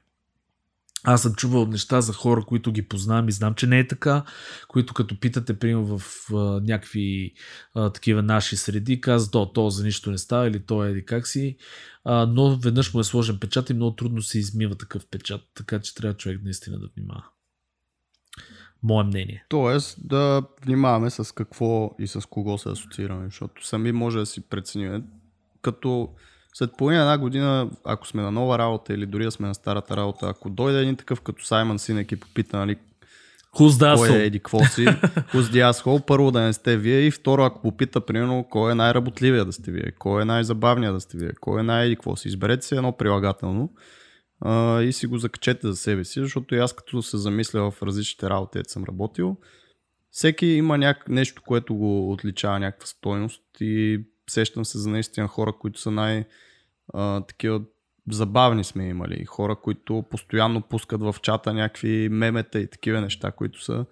[1.05, 4.25] Аз съм чувал неща за хора, които ги познавам и знам, че не е така,
[4.69, 7.33] които като питате, примерно в а, някакви
[7.75, 11.27] а, такива наши среди, казват, то, то за нищо не става или то е как
[11.27, 11.57] си,
[12.05, 15.81] а, но веднъж му е сложен печат и много трудно се измива такъв печат, така
[15.81, 17.25] че трябва човек наистина да внимава.
[18.83, 19.45] Мое мнение.
[19.49, 24.41] Тоест да внимаваме с какво и с кого се асоциираме, защото сами може да си
[24.41, 25.05] преценим.
[25.63, 26.09] Като
[26.55, 29.97] след половина една година, ако сме на нова работа или дори да сме на старата
[29.97, 32.77] работа, ако дойде един такъв като Саймън Синек и попита, нали,
[33.57, 37.45] Who's кой е еди какво си, who's the първо да не сте вие и второ,
[37.45, 41.33] ако попита, примерно, кой е най-работливия да сте вие, кой е най-забавния да сте вие,
[41.41, 43.71] кой е най-еди какво си, изберете си едно прилагателно
[44.41, 48.31] а, и си го закачете за себе си, защото аз като се замисля в различните
[48.31, 49.37] работи, където съм работил,
[50.11, 51.09] всеки има няк...
[51.09, 56.25] нещо, което го отличава някаква стойност и сещам се за наистина хора, които са най-
[56.95, 57.61] а, такива
[58.11, 59.25] забавни сме имали.
[59.25, 63.87] Хора, които постоянно пускат в чата някакви мемета и такива неща, които са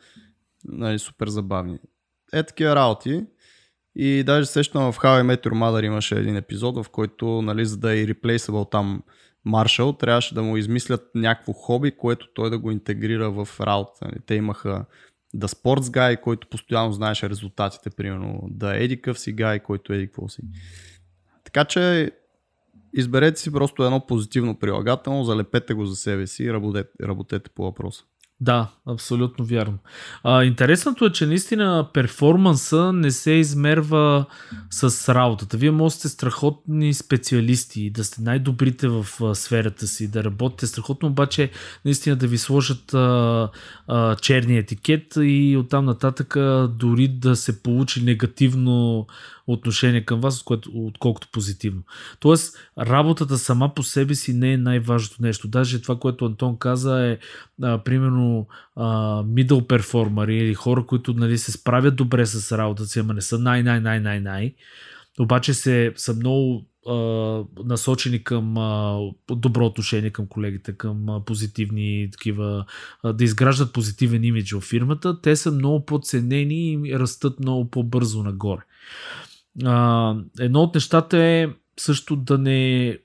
[0.65, 1.79] нали, супер забавни.
[2.33, 3.27] Е такива работи.
[3.95, 7.67] И даже сещам в How I Met Your Mother имаше един епизод, в който, нали,
[7.67, 9.03] за да е replaceable там
[9.49, 14.05] Маршал, трябваше да му измислят някакво хоби, което той да го интегрира в работа.
[14.05, 14.85] Нали, те имаха
[15.35, 20.07] да Sports Guy, който постоянно знаеше резултатите, примерно да Еди къв си гай, който еди
[20.07, 20.43] какво си.
[21.45, 22.13] Така че
[22.93, 27.63] изберете си просто едно позитивно прилагателно, залепете го за себе си и работете, работете по
[27.63, 28.05] въпроса.
[28.41, 29.79] Да, абсолютно вярно.
[30.25, 34.25] А, интересното е, че наистина перформанса не се измерва
[34.71, 35.57] с работата.
[35.57, 40.67] Вие може да сте страхотни специалисти, да сте най-добрите в а, сферата си, да работите
[40.67, 41.51] страхотно, обаче
[41.85, 43.49] наистина да ви сложат а,
[43.89, 46.35] а, черния етикет и оттам нататък
[46.69, 49.07] дори да се получи негативно
[49.53, 51.83] отношение към вас, отколкото позитивно.
[52.21, 55.49] Тоест, работата сама по себе си не е най-важното нещо.
[55.49, 57.19] Даже това, което Антон каза е,
[57.63, 58.87] а, примерно, а,
[59.23, 63.39] middle performer или хора, които нали, се справят добре с работата си, ама не са
[63.39, 64.55] най-най-най-най-най,
[65.21, 66.65] обаче се, са много
[67.65, 68.55] насочени към
[69.31, 72.65] добро отношение към колегите, към позитивни такива,
[73.05, 78.63] да изграждат позитивен имидж в фирмата, те са много по-ценени и растат много по-бързо нагоре.
[80.41, 82.99] Едно от нещата е също да не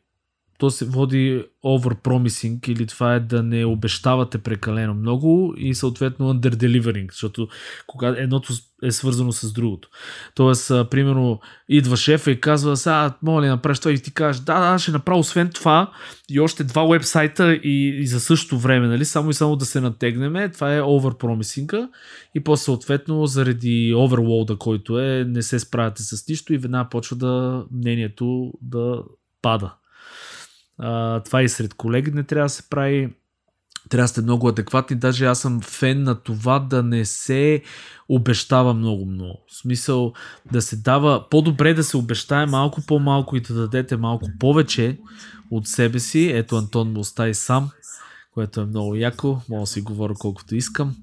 [0.58, 7.12] то се води overpromising или това е да не обещавате прекалено много и съответно underdelivering,
[7.12, 7.48] защото
[7.88, 9.89] кога едното е свързано с другото.
[10.36, 11.39] Тоест, примерно,
[11.70, 14.92] идва шефа и казва, сега, моля ли направиш това и ти кажеш, да, да, ще
[14.92, 15.92] направя освен това
[16.30, 19.82] и още два вебсайта и, и за същото време, нали, само и само да се
[19.82, 21.89] натегнеме, това е overpromising
[22.36, 27.16] и после съответно заради overload който е, не се справяте с нищо и веднага почва
[27.16, 29.04] да мнението да
[29.42, 29.74] пада.
[31.26, 33.14] Това и сред колеги не трябва да се прави.
[33.90, 34.96] Трябва да сте много адекватни.
[34.96, 37.62] Даже аз съм фен на това да не се
[38.10, 39.46] обещава много-много.
[39.48, 40.14] В смисъл
[40.52, 45.00] да се дава, по-добре да се обещае малко по-малко и да дадете малко повече
[45.52, 46.32] от себе си.
[46.34, 47.70] Ето Антон му остави сам,
[48.34, 49.42] което е много яко.
[49.50, 50.96] Мога да си говоря колкото искам.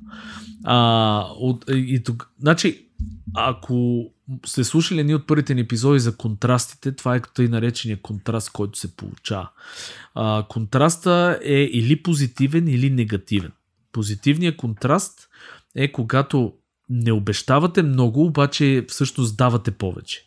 [0.65, 2.87] А, от, и, тук, значи,
[3.35, 4.05] ако
[4.47, 8.79] сте слушали ни от първите ни епизоди за контрастите, това е тъй наречения контраст, който
[8.79, 9.51] се получава.
[10.15, 13.53] А, контраста е или позитивен, или негативен.
[13.93, 15.29] Позитивният контраст
[15.75, 16.53] е когато
[16.91, 20.25] не обещавате много, обаче всъщност давате повече.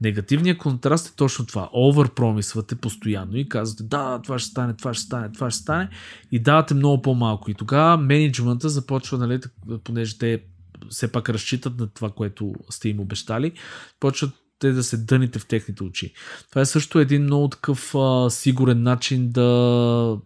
[0.00, 1.70] Негативният контраст е точно това.
[1.72, 5.88] Оверпромисвате постоянно и казвате, да, това ще стане, това ще стане, това ще стане
[6.32, 7.50] и давате много по-малко.
[7.50, 9.40] И тогава менеджмента започва, нали,
[9.84, 10.42] понеже те
[10.88, 13.52] все пак разчитат на това, което сте им обещали,
[14.00, 16.14] почват те да се дъните в техните очи.
[16.50, 20.18] Това е също един много такъв а, сигурен начин да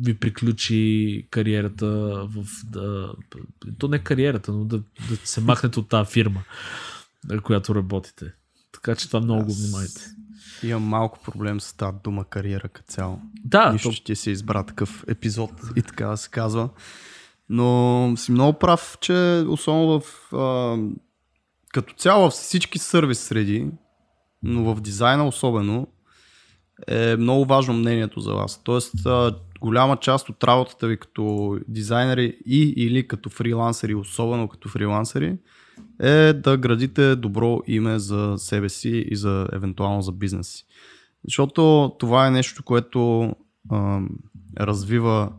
[0.00, 1.86] ви приключи кариерата
[2.26, 2.46] в...
[2.64, 3.12] Да,
[3.78, 6.42] то не кариерата, но да, да се махнете от тази фирма,
[7.28, 8.32] на която работите.
[8.72, 10.00] Така че това много го внимайте.
[10.62, 13.20] Имам малко проблем с тази дума кариера като цяло.
[13.44, 13.72] Да.
[13.72, 14.04] Нищо, то...
[14.04, 16.68] ти си избра такъв епизод и така да се казва.
[17.48, 20.78] Но си много прав, че особено в а,
[21.72, 23.70] като цяло във всички сервис среди,
[24.42, 25.86] но в дизайна особено,
[26.86, 28.60] е много важно мнението за вас.
[28.64, 34.68] Тоест, а, голяма част от работата ви като дизайнери и или като фрилансери, особено като
[34.68, 35.38] фрилансери,
[36.00, 40.64] е да градите добро име за себе си и за евентуално за бизнес си.
[41.24, 43.32] Защото това е нещо, което
[43.70, 44.00] а,
[44.60, 45.32] развива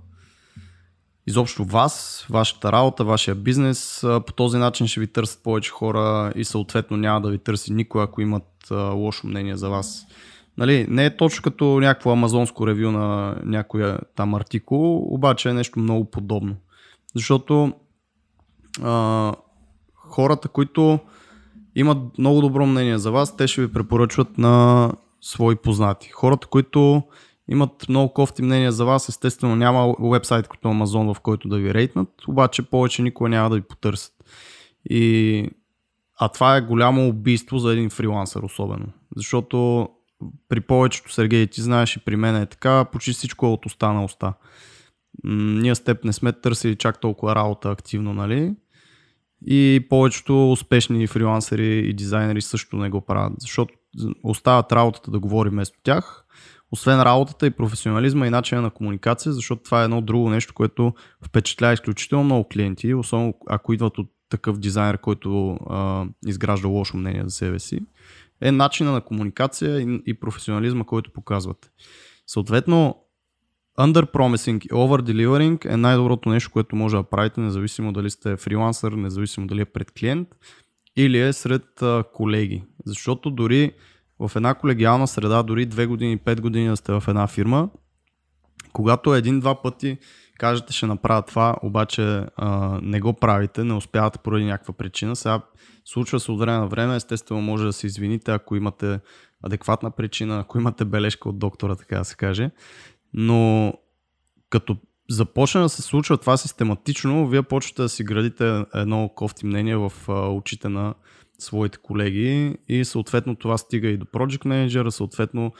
[1.27, 4.05] изобщо вас, вашата работа, вашия бизнес.
[4.25, 8.03] По този начин ще ви търсят повече хора и съответно няма да ви търси никой,
[8.03, 10.05] ако имат лошо мнение за вас.
[10.57, 15.79] Нали, не е точно като някакво амазонско ревю на някоя там артикул, обаче е нещо
[15.79, 16.55] много подобно.
[17.15, 17.73] Защото
[18.83, 19.33] а,
[19.95, 20.99] хората, които
[21.75, 26.09] имат много добро мнение за вас, те ще ви препоръчват на свои познати.
[26.09, 27.03] Хората, които
[27.49, 29.09] имат много кофти мнения за вас.
[29.09, 33.55] Естествено няма вебсайт като Amazon, в който да ви рейтнат, обаче повече никога няма да
[33.55, 34.13] ви потърсят.
[34.89, 35.49] И...
[36.19, 38.85] А това е голямо убийство за един фрилансър особено.
[39.15, 39.89] Защото
[40.49, 43.93] при повечето, Сергей, ти знаеш и при мен е така, почти всичко е от уста
[43.93, 44.33] на уста.
[45.23, 48.55] Ние с теб не сме търсили чак толкова работа активно, нали?
[49.45, 53.73] И повечето успешни фрилансери и дизайнери също не го правят, защото
[54.23, 56.25] остават работата да говори вместо тях
[56.71, 60.93] освен работата и професионализма и начина на комуникация, защото това е едно друго нещо, което
[61.25, 67.23] впечатлява изключително много клиенти, особено ако идват от такъв дизайнер, който а, изгражда лошо мнение
[67.23, 67.79] за себе си,
[68.41, 71.69] е начина на комуникация и, и професионализма, който показвате.
[72.27, 72.95] Съответно,
[73.79, 79.47] underpromising и over-delivering е най-доброто нещо, което може да правите, независимо дали сте фрилансър, независимо
[79.47, 80.27] дали е пред клиент
[80.95, 82.63] или е сред а, колеги.
[82.85, 83.73] Защото дори
[84.19, 87.69] в една колегиална среда, дори 2 години, 5 години да сте в една фирма,
[88.73, 89.97] когато един-два пъти
[90.39, 95.41] кажете ще направя това, обаче а, не го правите, не успявате поради някаква причина, сега
[95.85, 98.99] случва се от време на време, естествено може да се извините, ако имате
[99.43, 102.51] адекватна причина, ако имате бележка от доктора, така да се каже,
[103.13, 103.73] но
[104.49, 104.77] като
[105.09, 109.91] започне да се случва това систематично, вие почвате да си градите едно кофти мнение в
[110.09, 110.93] очите на
[111.39, 115.51] своите колеги и съответно това стига и до Project Manager, съответно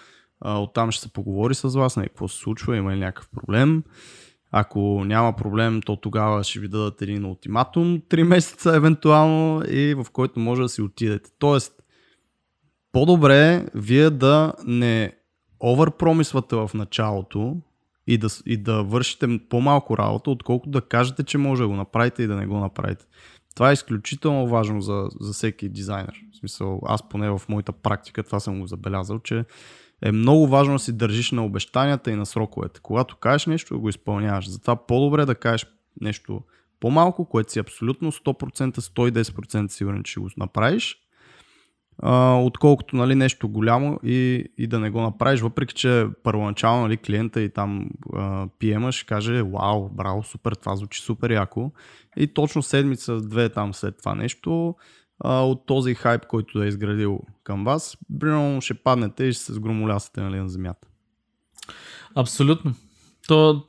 [0.46, 3.84] оттам ще се поговори с вас, на нали, какво се случва, има ли някакъв проблем.
[4.52, 10.06] Ако няма проблем, то тогава ще ви дадат един ултиматум 3 месеца евентуално и в
[10.14, 11.30] който може да си отидете.
[11.40, 11.74] Тоест,
[12.92, 15.14] по-добре вие да не
[15.60, 17.58] оверпромисвате в началото
[18.08, 22.24] и да, и да вършите по-малко работа, отколкото да кажете, че може да го направите
[22.24, 23.06] и да не го направите.
[23.58, 26.14] Това е изключително важно за, за всеки дизайнер.
[26.34, 29.45] В смисъл, аз поне в моята практика това съм го забелязал, че
[30.01, 32.80] е много важно да си държиш на обещанията и на сроковете.
[32.80, 34.49] Когато кажеш нещо, го изпълняваш.
[34.49, 35.66] Затова по-добре да кажеш
[36.01, 36.41] нещо
[36.80, 40.97] по-малко, което си абсолютно 100%, 110% сигурен, че го направиш,
[42.00, 46.98] а, отколкото нали, нещо голямо и, и да не го направиш, въпреки че първоначално нали,
[46.98, 47.89] клиента и там
[48.60, 51.72] пиема ще каже, вау, браво, супер, това звучи супер яко.
[52.18, 54.76] И точно седмица, две там след това нещо,
[55.20, 59.54] а, от този хайп, който е изградил към вас, примерно ще паднете и ще се
[59.54, 60.88] сгромолясате нали, на земята.
[62.16, 62.74] Абсолютно.
[63.28, 63.64] То,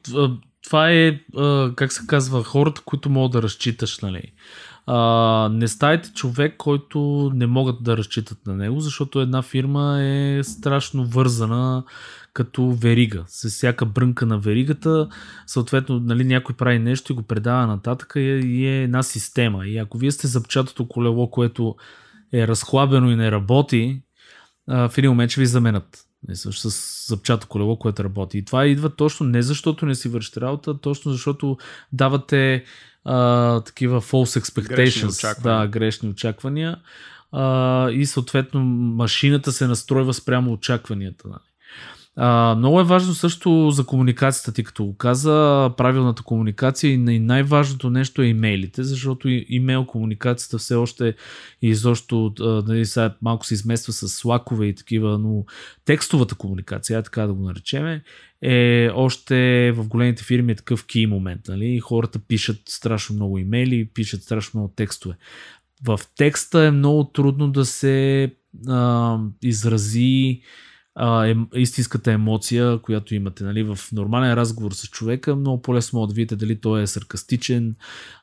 [0.64, 1.20] това е,
[1.76, 4.32] как се казва, хората, които могат да разчиташ, нали.
[4.90, 10.42] А, не ставайте човек, който не могат да разчитат на него, защото една фирма е
[10.42, 11.84] страшно вързана
[12.32, 13.24] като верига.
[13.26, 15.08] С всяка брънка на веригата,
[15.46, 19.66] съответно, нали, някой прави нещо и го предава нататък и е една система.
[19.66, 21.76] И ако вие сте запчатото колело, което
[22.32, 24.02] е разхлабено и не работи,
[24.68, 26.07] в един момент ще ви заменят.
[26.32, 28.38] С запчато колело, което работи.
[28.38, 31.58] И това идва точно не защото не си вършите работа, точно защото
[31.92, 32.64] давате
[33.04, 36.76] а, такива false expectations, грешни да, грешни очаквания
[37.32, 41.28] а, и съответно машината се настройва спрямо очакванията.
[41.28, 41.47] Нали.
[42.20, 47.90] А, много е важно също за комуникацията ти, като го каза, правилната комуникация и най-важното
[47.90, 51.14] нещо е имейлите, защото имейл комуникацията все още
[51.62, 52.32] и изобщо
[52.66, 52.84] нали,
[53.22, 55.44] малко се измества с слакове и такива, но
[55.84, 58.02] текстовата комуникация, така да го наречеме,
[58.42, 61.40] е още в големите фирми е такъв ки момент.
[61.48, 61.80] Нали?
[61.80, 65.16] Хората пишат страшно много имейли, пишат страшно много текстове.
[65.84, 68.30] В текста е много трудно да се
[68.68, 70.42] а, изрази
[71.00, 73.44] а, е, истинската емоция, която имате.
[73.44, 73.62] Нали?
[73.62, 77.74] В нормален разговор с човека много по-лесно да видите дали той е саркастичен,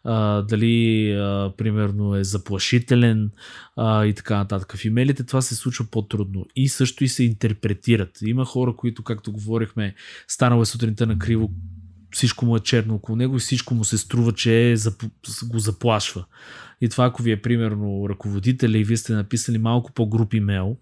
[0.04, 3.32] а, дали а, примерно е заплашителен
[3.76, 4.78] а, и така нататък.
[4.78, 8.22] В имейлите това се случва по-трудно и също и се интерпретират.
[8.22, 9.96] Има хора, които, както говорихме,
[10.28, 11.52] станало е сутринта на криво,
[12.12, 14.76] всичко му е черно около него и всичко му се струва, че е,
[15.44, 16.26] го заплашва.
[16.82, 20.78] И това, ако ви е примерно ръководител и вие сте написали малко по-груп имейл,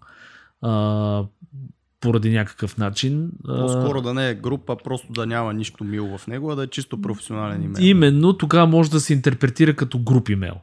[2.04, 3.30] поради някакъв начин.
[3.46, 6.66] По-скоро да не е група, просто да няма нищо мил в него, а да е
[6.66, 7.84] чисто професионален имейл.
[7.84, 10.54] Именно тогава може да се интерпретира като груп имейл.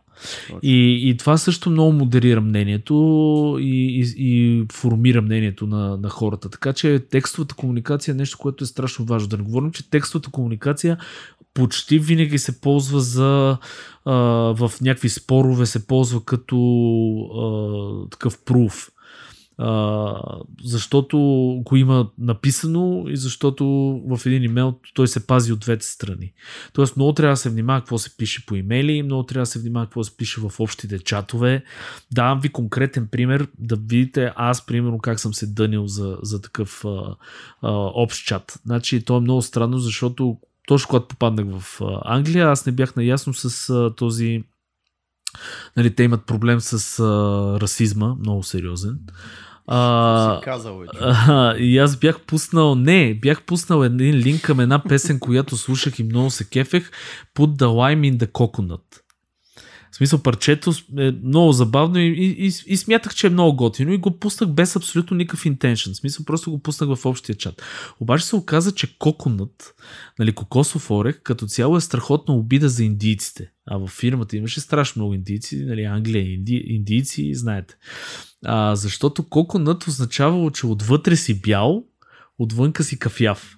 [0.63, 2.93] И, и това също много модерира мнението
[3.59, 6.49] и, и, и формира мнението на, на хората.
[6.49, 9.27] Така че текстовата комуникация е нещо, което е страшно важно.
[9.27, 10.97] Да не говорим, че текстовата комуникация
[11.53, 13.57] почти винаги се ползва за
[14.05, 14.13] а,
[14.53, 16.57] в някакви спорове се ползва като
[17.35, 18.90] а, такъв пруф
[20.63, 21.17] защото
[21.65, 23.65] го има написано и защото
[24.07, 26.33] в един имейл той се пази от двете страни.
[26.73, 29.59] Тоест много трябва да се внимава какво се пише по имейли, много трябва да се
[29.59, 31.63] внимава какво се пише в общите чатове.
[32.11, 36.85] Давам ви конкретен пример да видите аз примерно как съм се дънил за, за такъв
[36.85, 37.15] а,
[37.61, 38.59] а, общ чат.
[38.65, 40.37] Значи то е много странно, защото
[40.67, 44.43] точно когато попаднах в Англия, аз не бях наясно с а, този
[45.77, 48.99] Нали, те имат проблем с а, расизма, много сериозен.
[49.67, 54.59] А, си казал, е, а, и аз бях пуснал, не, бях пуснал един линк към
[54.59, 56.91] една песен, която слушах и много се кефех,
[57.35, 59.01] Put the lime in the coconut.
[59.91, 63.93] В смисъл, парчето е много забавно и, и, и, и смятах, че е много готино
[63.93, 65.91] и го пуснах без абсолютно никакъв интеншн.
[65.91, 67.61] В смисъл, просто го пуснах в общия чат.
[67.99, 69.75] Обаче се оказа, че коконът,
[70.19, 73.51] нали, кокосов орех, като цяло е страхотна обида за индийците.
[73.65, 77.75] А в фирмата имаше страшно много индийци, нали, Англия, инди, индийци, знаете.
[78.45, 81.83] А, защото коконът означавало, че отвътре си бял,
[82.39, 83.57] отвънка си кафяв.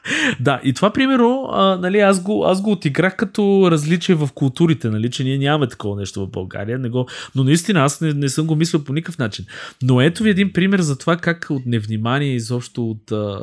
[0.40, 4.90] да, и това примерно, а, нали, аз, го, аз го отиграх като различие в културите,
[4.90, 8.28] нали, че ние нямаме такова нещо в България, не го, но наистина аз не, не
[8.28, 9.44] съм го мислил по никакъв начин.
[9.82, 13.40] Но ето ви един пример за това как от невнимание изобщо от а,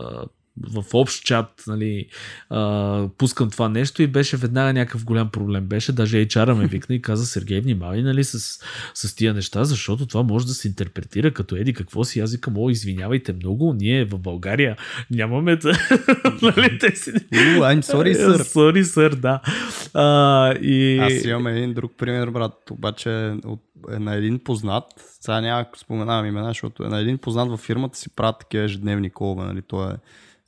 [0.68, 2.07] в общ чат, нали,
[2.49, 5.66] а, пускам това нещо и беше веднага някакъв голям проблем.
[5.66, 8.39] Беше, даже HR ме викна и каза, Сергей, внимавай нали, с,
[8.93, 12.20] с тия неща, защото това може да се интерпретира като еди какво си.
[12.20, 14.78] Аз викам, о, извинявайте много, ние в България
[15.12, 15.60] нямаме
[16.41, 17.12] нали, те си...
[17.12, 18.38] I'm sorry, sir.
[18.38, 19.41] Sorry, sir, да.
[19.93, 20.99] А, и...
[20.99, 24.84] Аз имам един друг пример, брат, обаче от, е на един познат,
[25.22, 29.10] сега няма споменавам имена, защото е на един познат във фирмата си правят такива ежедневни
[29.10, 29.93] колове, нали, то е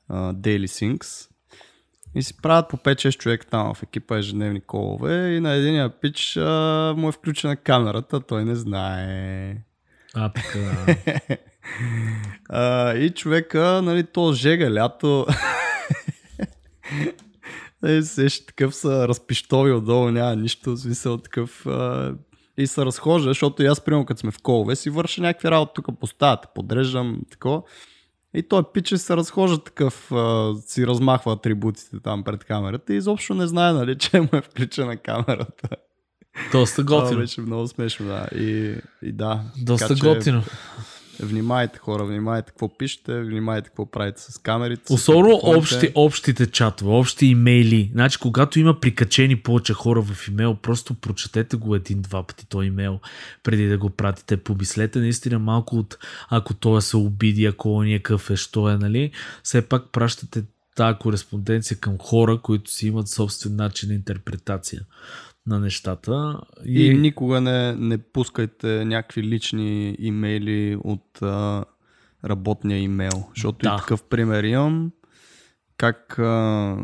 [0.09, 1.27] Daily Syncs.
[2.15, 6.37] И си правят по 5-6 човека там в екипа ежедневни колове и на единия пич
[6.37, 9.55] а, му е включена камерата, той не знае.
[10.13, 10.95] А, така.
[12.49, 15.27] а, и човека, нали, то жега лято.
[17.83, 21.65] Нали, сеща такъв са разпиштови отдолу, няма нищо, смисъл такъв.
[21.65, 22.15] А,
[22.57, 25.71] и се разхожда, защото и аз, примерно, като сме в колове, си върша някакви работи
[25.75, 27.61] тук по стаята, подреждам, такова.
[28.33, 33.33] И той пиче се разхожда такъв, а, си размахва атрибутите там пред камерата и изобщо
[33.33, 35.69] не знае, нали, че му е включена камерата.
[36.51, 37.19] Доста Това готино.
[37.19, 38.27] беше много смешно, да.
[38.35, 39.41] И, и да.
[39.57, 40.43] Доста така че готино.
[41.25, 44.93] Внимайте хора, внимайте какво пишете, внимайте какво правите с камерите.
[44.93, 47.89] Особено общи, общите чатове, общи имейли.
[47.93, 52.99] Значи, когато има прикачени повече хора в имейл, просто прочетете го един-два пъти този имейл,
[53.43, 54.37] преди да го пратите.
[54.37, 55.97] Помислете наистина малко от,
[56.29, 59.11] ако той се обиди, ако он е къв е, що е, нали?
[59.43, 60.43] Все пак пращате
[60.81, 64.81] тази кореспонденция към хора, които си имат собствен начин на интерпретация
[65.47, 66.41] на нещата.
[66.65, 71.65] И никога не, не пускайте някакви лични имейли от а,
[72.25, 73.29] работния имейл.
[73.35, 73.75] Защото Да.
[73.75, 74.91] и такъв пример имам.
[75.77, 76.77] Как а,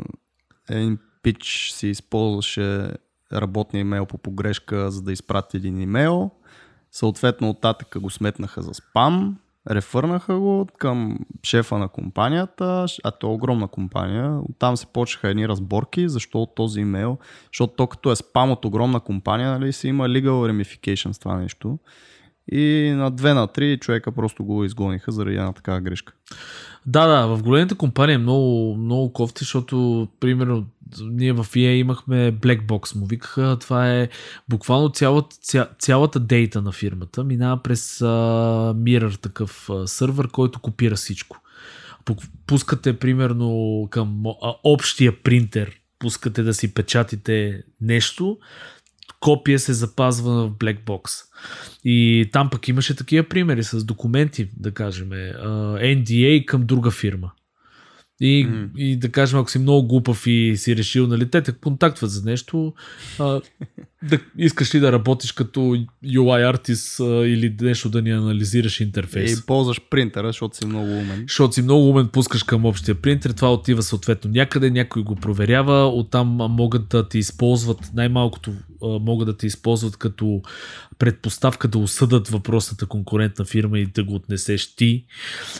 [0.69, 2.91] един пич си използваше
[3.33, 6.31] работния имейл по погрешка, за да изпрати един имейл.
[6.91, 9.37] Съответно, оттатъка го сметнаха за спам.
[9.69, 14.39] Рефърнаха го към шефа на компанията, а то е огромна компания.
[14.49, 17.17] Оттам се почнаха едни разборки, защо от този имейл,
[17.53, 21.37] защото то като е спам от огромна компания, нали, си има legal ramification с това
[21.37, 21.77] нещо.
[22.51, 26.13] И на две на три човека просто го изгониха заради една такава грешка.
[26.85, 30.65] Да, да, в големите компании е много, много кофти, защото, примерно,
[31.01, 34.09] ние в EA имахме Black Box, му викаха, това е
[34.49, 38.05] буквално цялата, ця, цялата дейта на фирмата, минава през а,
[38.75, 41.41] Mirror такъв а, сървър, който копира всичко.
[42.05, 48.37] Пу- Пускате, примерно, към а, общия принтер, пускате да си печатите нещо,
[49.19, 51.23] копия се запазва в Black Box.
[51.83, 57.31] И там пък имаше такива примери с документи, да кажем, NDA към друга фирма.
[58.21, 58.65] И, Мгм.
[58.77, 62.29] и да кажем, ако си много глупав и си решил, нали, те те контактват за
[62.29, 62.73] нещо,
[63.19, 63.41] а,
[64.07, 65.59] да, искаш ли да работиш като
[66.05, 69.39] UI артист или нещо да ни анализираш интерфейс.
[69.39, 71.25] И ползваш принтера, защото си много умен.
[71.27, 75.87] Защото си много умен, пускаш към общия принтер, това отива съответно някъде, някой го проверява,
[75.87, 80.41] оттам могат да те използват, най-малкото могат да те използват като
[80.99, 85.05] предпоставка да осъдат въпросната конкурентна фирма и да го отнесеш ти.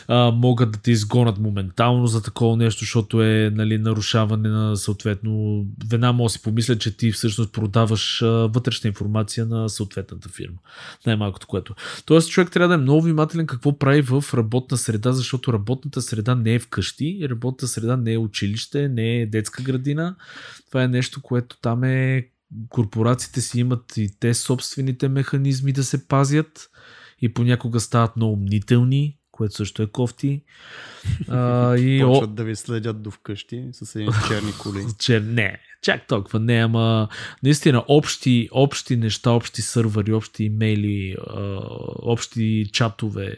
[0.08, 5.64] А, могат да те изгонат моментално за такова нещо, защото е нали, нарушаване на съответно.
[5.90, 10.58] Веднага може да си помисля, че ти всъщност продаваш а, вътрешна информация на съответната фирма.
[11.06, 11.74] Най-малкото което.
[12.04, 16.34] Тоест човек трябва да е много внимателен какво прави в работна среда, защото работната среда
[16.34, 20.16] не е вкъщи, работната среда не е училище, не е детска градина.
[20.68, 22.28] Това е нещо, което там е
[22.68, 26.70] корпорациите си имат и те собствените механизми да се пазят
[27.20, 30.42] и понякога стават много мнителни, което също е кофти.
[31.28, 34.84] А, и Почват да ви следят до вкъщи с едни черни коли.
[34.98, 37.08] че не, чак толкова не, ама
[37.42, 41.16] наистина общи, общи неща, общи сървъри, общи имейли,
[42.02, 43.36] общи чатове.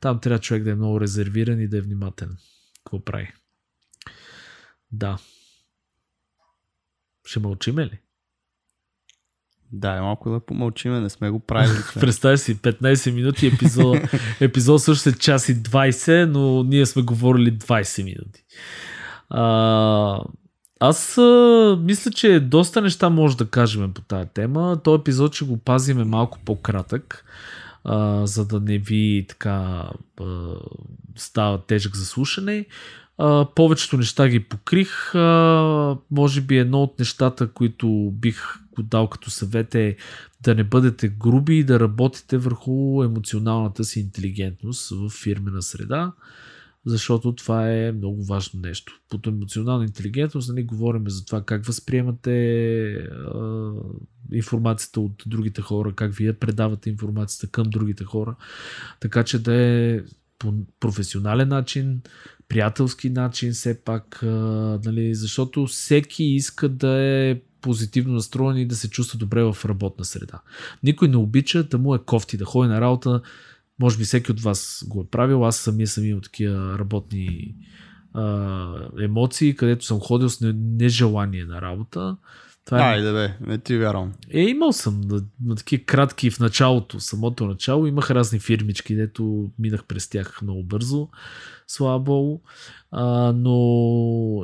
[0.00, 2.36] Там трябва човек да е много резервиран и да е внимателен.
[2.84, 3.32] Какво прави?
[4.92, 5.18] Да.
[7.26, 7.98] Ще мълчиме ли?
[9.72, 11.78] Да, е малко да помълчиме, не сме го правили.
[12.00, 13.98] Представя си, 15 минути епизод.
[14.40, 18.44] епизод също е час и 20, но ние сме говорили 20 минути.
[19.30, 20.20] А,
[20.80, 24.80] аз а, мисля, че доста неща може да кажем по тази тема.
[24.84, 27.24] Този епизод ще го пазиме малко по-кратък,
[27.84, 29.90] а, за да не ви така
[30.20, 30.54] а,
[31.16, 32.66] става тежък за слушане.
[33.18, 35.14] А, повечето неща ги покрих.
[35.14, 39.96] А, може би едно от нещата, които бих го дал като съвет е
[40.40, 46.12] да не бъдете груби и да работите върху емоционалната си интелигентност в фирмена среда,
[46.86, 49.00] защото това е много важно нещо.
[49.10, 53.08] Под емоционална интелигентност нали, говорим за това как възприемате
[54.32, 58.36] информацията от другите хора, как вие предавате информацията към другите хора,
[59.00, 60.00] така че да е
[60.38, 62.00] по професионален начин,
[62.48, 64.18] приятелски начин, все пак,
[64.84, 70.04] нали, защото всеки иска да е позитивно настроен и да се чувства добре в работна
[70.04, 70.40] среда.
[70.82, 73.22] Никой не обича да му е кофти, да ходи на работа.
[73.78, 75.46] Може би всеки от вас го е правил.
[75.46, 77.54] Аз самия съм имал такива работни
[78.12, 82.16] а, емоции, където съм ходил с не- нежелание на работа.
[82.64, 84.12] Това е, Айде бе, не ти вярвам.
[84.30, 87.86] е, имал съм на, на такива кратки в началото, самото начало.
[87.86, 91.08] Имах разни фирмички, дето минах през тях много бързо,
[91.66, 92.40] слава богу.
[92.90, 93.54] А, но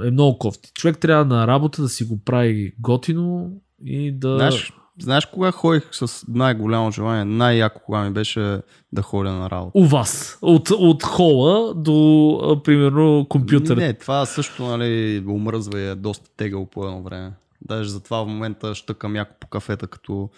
[0.04, 0.72] е много кофти.
[0.74, 3.52] Човек трябва на работа да си го прави готино
[3.84, 4.36] и да...
[4.36, 8.60] Знаеш, знаеш кога ходих с най-голямо желание, най-яко кога ми беше
[8.92, 9.78] да ходя на работа.
[9.78, 10.38] У вас.
[10.42, 13.76] От, от хола до, а, примерно, компютър.
[13.76, 17.32] Не, това също, нали, умръзва и е доста тегъл по едно време.
[17.62, 20.30] Даже затова в момента щъкам яко по кафета, като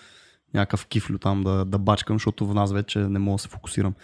[0.55, 3.95] някакъв кифлю там да, да бачкам, защото в нас вече не мога да се фокусирам.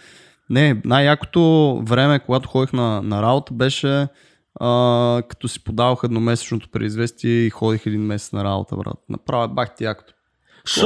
[0.49, 4.07] Не, най-якото време, когато ходих на, на работа, беше
[4.59, 8.97] а, като си подавах едномесечното преизвестие и ходих един месец на работа, брат.
[9.09, 10.13] Направо бах ти якото.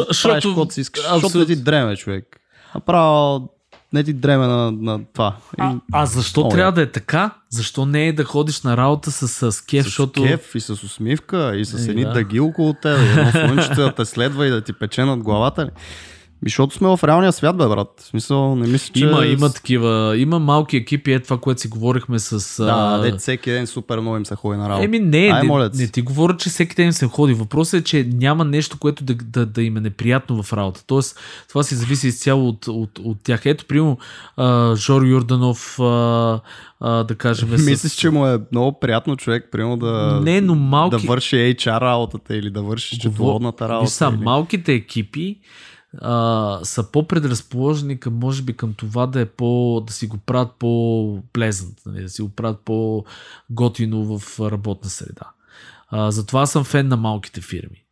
[0.07, 0.67] Защото...
[0.71, 2.39] си искаш, защото ти дреме, човек.
[2.75, 3.49] Направо
[3.93, 5.35] не ти дреме на, на това.
[5.57, 7.31] А, а защо Много трябва да е така?
[7.49, 10.23] Защо не е да ходиш на работа с, с кеф, с защото...
[10.23, 12.11] кеф и с усмивка и с едни да.
[12.11, 15.69] дъги около теб, едно слънчето да те следва и да ти пече над главата ли?
[16.45, 17.87] Защото сме в реалния свят, бе, брат.
[17.97, 19.03] В смисъл, не мисля, че...
[19.03, 22.63] Има, има такива, има малки екипи, е това, което си говорихме с...
[22.65, 24.85] Да, а, де всеки ден супер много им се ходи на работа.
[24.85, 27.33] Еми не, Ай, не, не ти говоря, че всеки ден се ходи.
[27.33, 30.83] Въпросът е, че няма нещо, което да, да, да им е неприятно в работа.
[30.87, 31.19] Тоест,
[31.49, 33.45] това си зависи изцяло от, от, от тях.
[33.45, 33.97] Ето, примерно,
[34.75, 36.39] Жор Юрданов, а,
[36.79, 37.57] а, да кажем...
[37.57, 40.95] с- Мислиш, че му е много приятно човек, примерно да, Не, но малки...
[40.95, 43.85] да върши HR работата или да върши счетоводната работа.
[43.85, 44.23] Виж са, или...
[44.23, 45.37] малките екипи
[46.01, 50.51] а, са по-предразположени към, може би, към това да е по, да си го правят
[50.59, 55.31] по-плезант, нали, да си го правят по-готино в работна среда.
[55.87, 57.85] А, затова съм фен на малките фирми,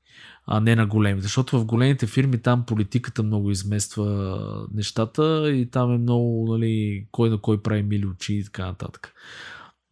[0.45, 1.21] а не на големи.
[1.21, 7.29] Защото в големите фирми там политиката много измества нещата и там е много, нали, кой
[7.29, 9.13] на кой прави мили очи и така нататък.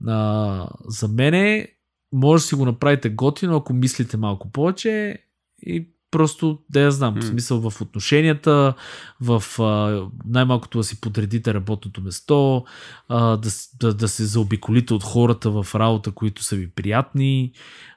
[0.07, 1.67] А, за мене
[2.13, 5.17] може да си го направите готино, ако мислите малко повече
[5.61, 7.21] и просто да я знам, в М.
[7.21, 8.73] смисъл в отношенията,
[9.21, 12.65] в а, най-малкото да си подредите работното место,
[13.07, 13.49] а, да,
[13.79, 17.51] да, да се заобиколите от хората в работа, които са ви приятни,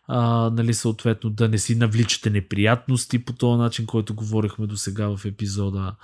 [0.09, 5.17] а, нали, съответно да не си навличате неприятности по този начин, който говорихме до сега
[5.17, 5.97] в епизода.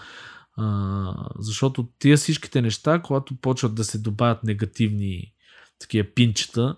[0.57, 5.33] А, защото тия всичките неща, когато почват да се добавят негативни
[5.79, 6.77] такива пинчета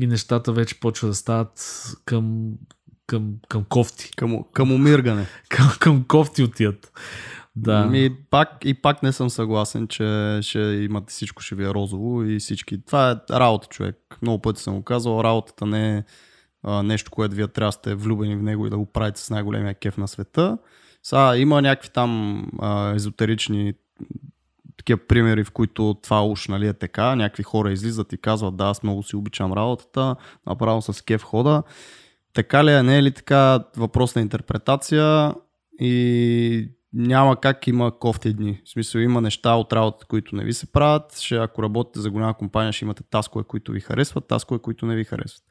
[0.00, 2.52] и нещата вече почват да стават към,
[3.08, 4.10] към, към кофти.
[4.16, 5.26] Към, към умиргане.
[5.48, 6.92] Към, към кофти отият.
[7.56, 7.86] Да.
[7.86, 12.22] Ми, пак, и пак не съм съгласен, че ще имате всичко ще ви е розово
[12.22, 12.84] и всички.
[12.84, 14.18] Това е работа, човек.
[14.22, 15.24] Много пъти съм го казал.
[15.24, 16.04] Работата не е
[16.62, 19.30] а, нещо, което вие трябва да сте влюбени в него и да го правите с
[19.30, 20.58] най-големия кеф на света.
[21.02, 23.74] Сега има някакви там а, езотерични
[24.76, 27.16] такива примери, в които това уж нали, е така.
[27.16, 31.62] Някакви хора излизат и казват, да, аз много си обичам работата, направо с кеф хода.
[32.38, 35.34] Така ли е, не е ли така, въпрос на интерпретация
[35.80, 38.60] и няма как има кофти дни.
[38.64, 41.18] В смисъл има неща от работата, които не ви се правят.
[41.18, 44.96] Ще, ако работите за голяма компания, ще имате таскове, които ви харесват, таскове, които не
[44.96, 45.42] ви харесват.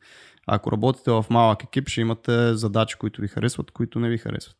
[0.48, 4.18] А ако работите в малък екип, ще имате задачи, които ви харесват, които не ви
[4.18, 4.58] харесват.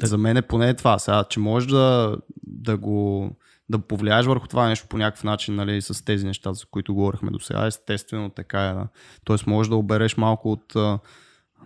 [0.00, 0.08] Так.
[0.08, 0.98] За мен е поне това.
[0.98, 3.30] Сега, че можеш да, да го
[3.70, 7.30] да повлияеш върху това нещо по някакъв начин, нали, с тези неща, за които говорихме
[7.30, 7.66] до сега.
[7.66, 8.74] Естествено, така е.
[8.74, 8.88] Да.
[9.24, 10.98] Тоест, можеш да обереш малко от а,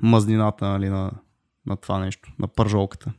[0.02, 1.12] мазнината нали, на,
[1.66, 3.12] на това нещо, на пържолката.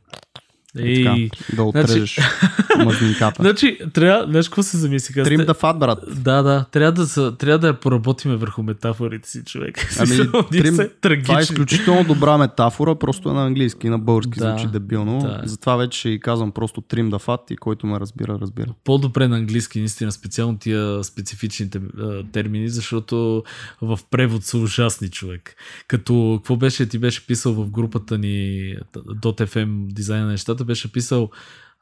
[0.78, 1.16] Ей, Така,
[1.56, 2.18] да отрежеш
[2.84, 3.42] мазнинката.
[3.42, 5.22] Значи, трябва, знаеш какво се замислиха?
[5.22, 5.98] Трим да фат, брат.
[6.16, 9.86] Да, да, трябва да, трябва да поработиме върху метафорите си, човек.
[9.98, 10.16] Ами,
[10.50, 10.78] трим,
[11.24, 15.18] това е изключително добра метафора, просто е на английски, на български Да, звучи дебилно.
[15.18, 15.40] да.
[15.44, 18.74] Затова вече ще и казвам просто трим да фат и който ме разбира, разбира.
[18.84, 23.44] По-добре на английски, наистина, специално тия специфичните а, термини, защото
[23.82, 25.56] в превод са ужасни, човек.
[25.88, 28.74] Като, какво беше, ти беше писал в групата ни
[29.22, 31.30] .fm дизайна на нещата, беше писал,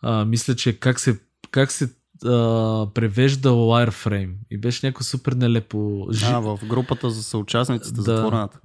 [0.02, 1.20] а, мисля, че как се,
[1.50, 1.84] как се
[2.24, 4.32] а, превежда wireframe.
[4.50, 6.06] И беше някакво супер нелепо.
[6.12, 6.24] Жи...
[6.28, 8.02] А, в групата за съучастниците, Да.
[8.02, 8.60] затворената.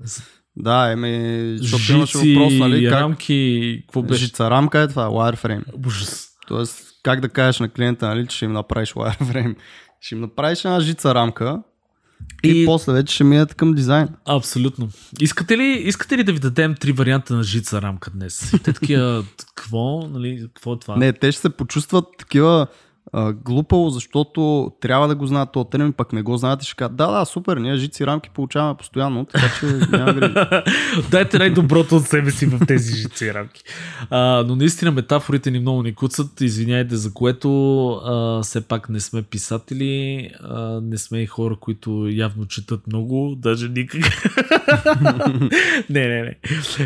[0.55, 2.93] Да, еми, защото имаше въпрос, нали, как...
[2.93, 4.25] рамки, какво беше?
[4.25, 5.87] Жица рамка е това, wireframe.
[5.87, 6.27] Ужас.
[6.47, 9.55] Тоест, как да кажеш на клиента, нали, че ще им направиш wireframe.
[10.01, 11.63] Ще им направиш една жица рамка
[12.43, 14.09] и, И- после вече ще минете към дизайн.
[14.25, 14.89] Абсолютно.
[15.21, 18.51] Искате ли, искате ли да ви дадем три варианта на жица рамка днес?
[18.63, 20.95] Те такива, какво, нали, какво е това?
[20.97, 22.67] Не, те ще се почувстват такива
[23.13, 26.75] а, глупаво, защото трябва да го знаят този термин, пък не го знаят и ще
[26.75, 29.65] кажат, да, да, супер, ние жици рамки получаваме постоянно, така че
[29.97, 30.63] няма.
[31.11, 33.63] Дайте най-доброто от себе си в тези жици рамки.
[34.09, 36.41] А, но наистина метафорите ни много ни куцат.
[36.41, 42.07] Извиняйте за което а, все пак не сме писатели, а, не сме и хора, които
[42.11, 44.01] явно четат много, даже никак.
[45.89, 46.35] не, не, не.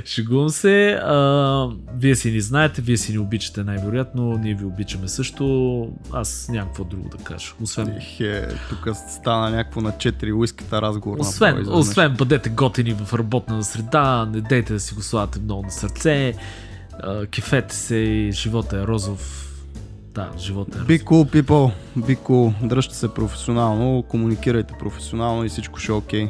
[0.05, 0.99] Шегувам се.
[1.03, 1.67] А,
[1.97, 5.87] вие си ни знаете, вие си ни обичате най-вероятно, ние ви обичаме също.
[6.13, 7.53] Аз нямам какво друго да кажа.
[7.63, 11.17] Освен Е, тук стана някакво на 4 уиската разговор.
[11.19, 11.87] Освен, направо изведнъж.
[11.87, 16.33] освен бъдете готини в работна среда, не дейте да си го слагате много на сърце
[17.31, 19.47] кефете се и живота е розов.
[20.13, 21.71] Да, живота е Be cool, people.
[21.97, 22.67] Be cool.
[22.67, 26.29] Дръжте се професионално, комуникирайте професионално и всичко ще е окей.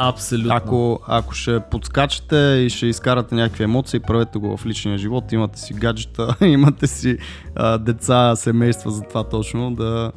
[0.00, 0.54] Абсолютно.
[0.54, 5.32] Ако, ако ще подскачате и ще изкарате някакви емоции, правете го в личния живот.
[5.32, 7.18] Имате си гаджета, имате си
[7.54, 10.12] а, деца, семейства за това точно, да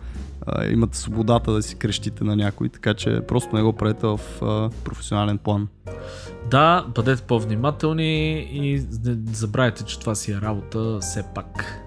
[0.46, 4.20] а, имате свободата да си крещите на някой, така че просто не го правете в
[4.42, 5.68] а, професионален план.
[6.52, 11.82] Да, бъдете по-внимателни и не забравяйте, че това си е работа все пак.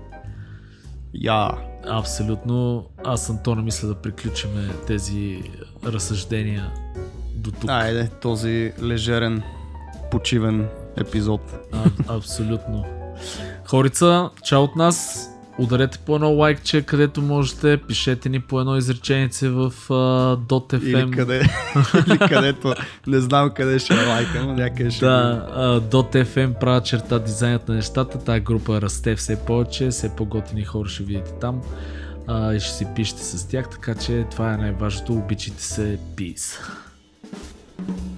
[1.15, 1.51] Я!
[1.89, 2.87] Абсолютно.
[3.05, 5.43] Аз, Антона, мисля да приключиме тези
[5.85, 6.73] разсъждения
[7.45, 7.71] до тук.
[7.71, 9.43] Айде, този лежерен,
[10.11, 11.41] почивен епизод.
[11.73, 12.85] А, абсолютно.
[13.65, 15.31] Хорица, чао от нас.
[15.59, 17.77] Ударете по едно лайкче, където можете.
[17.77, 21.07] Пишете ни по едно изреченице в uh, .fm.
[21.07, 21.41] Или, къде,
[22.07, 22.75] или където,
[23.07, 27.69] не знам къде ще е лайка, но някъде ще Да, uh, .fm правя черта дизайнът
[27.69, 28.19] на нещата.
[28.19, 31.63] Тая група расте все повече, все по-готини хора ще видите там.
[32.27, 35.13] Uh, и ще си пишете с тях, така че това е най-важното.
[35.13, 35.99] Обичайте се.
[36.17, 36.71] Peace.
[37.79, 38.14] Bye.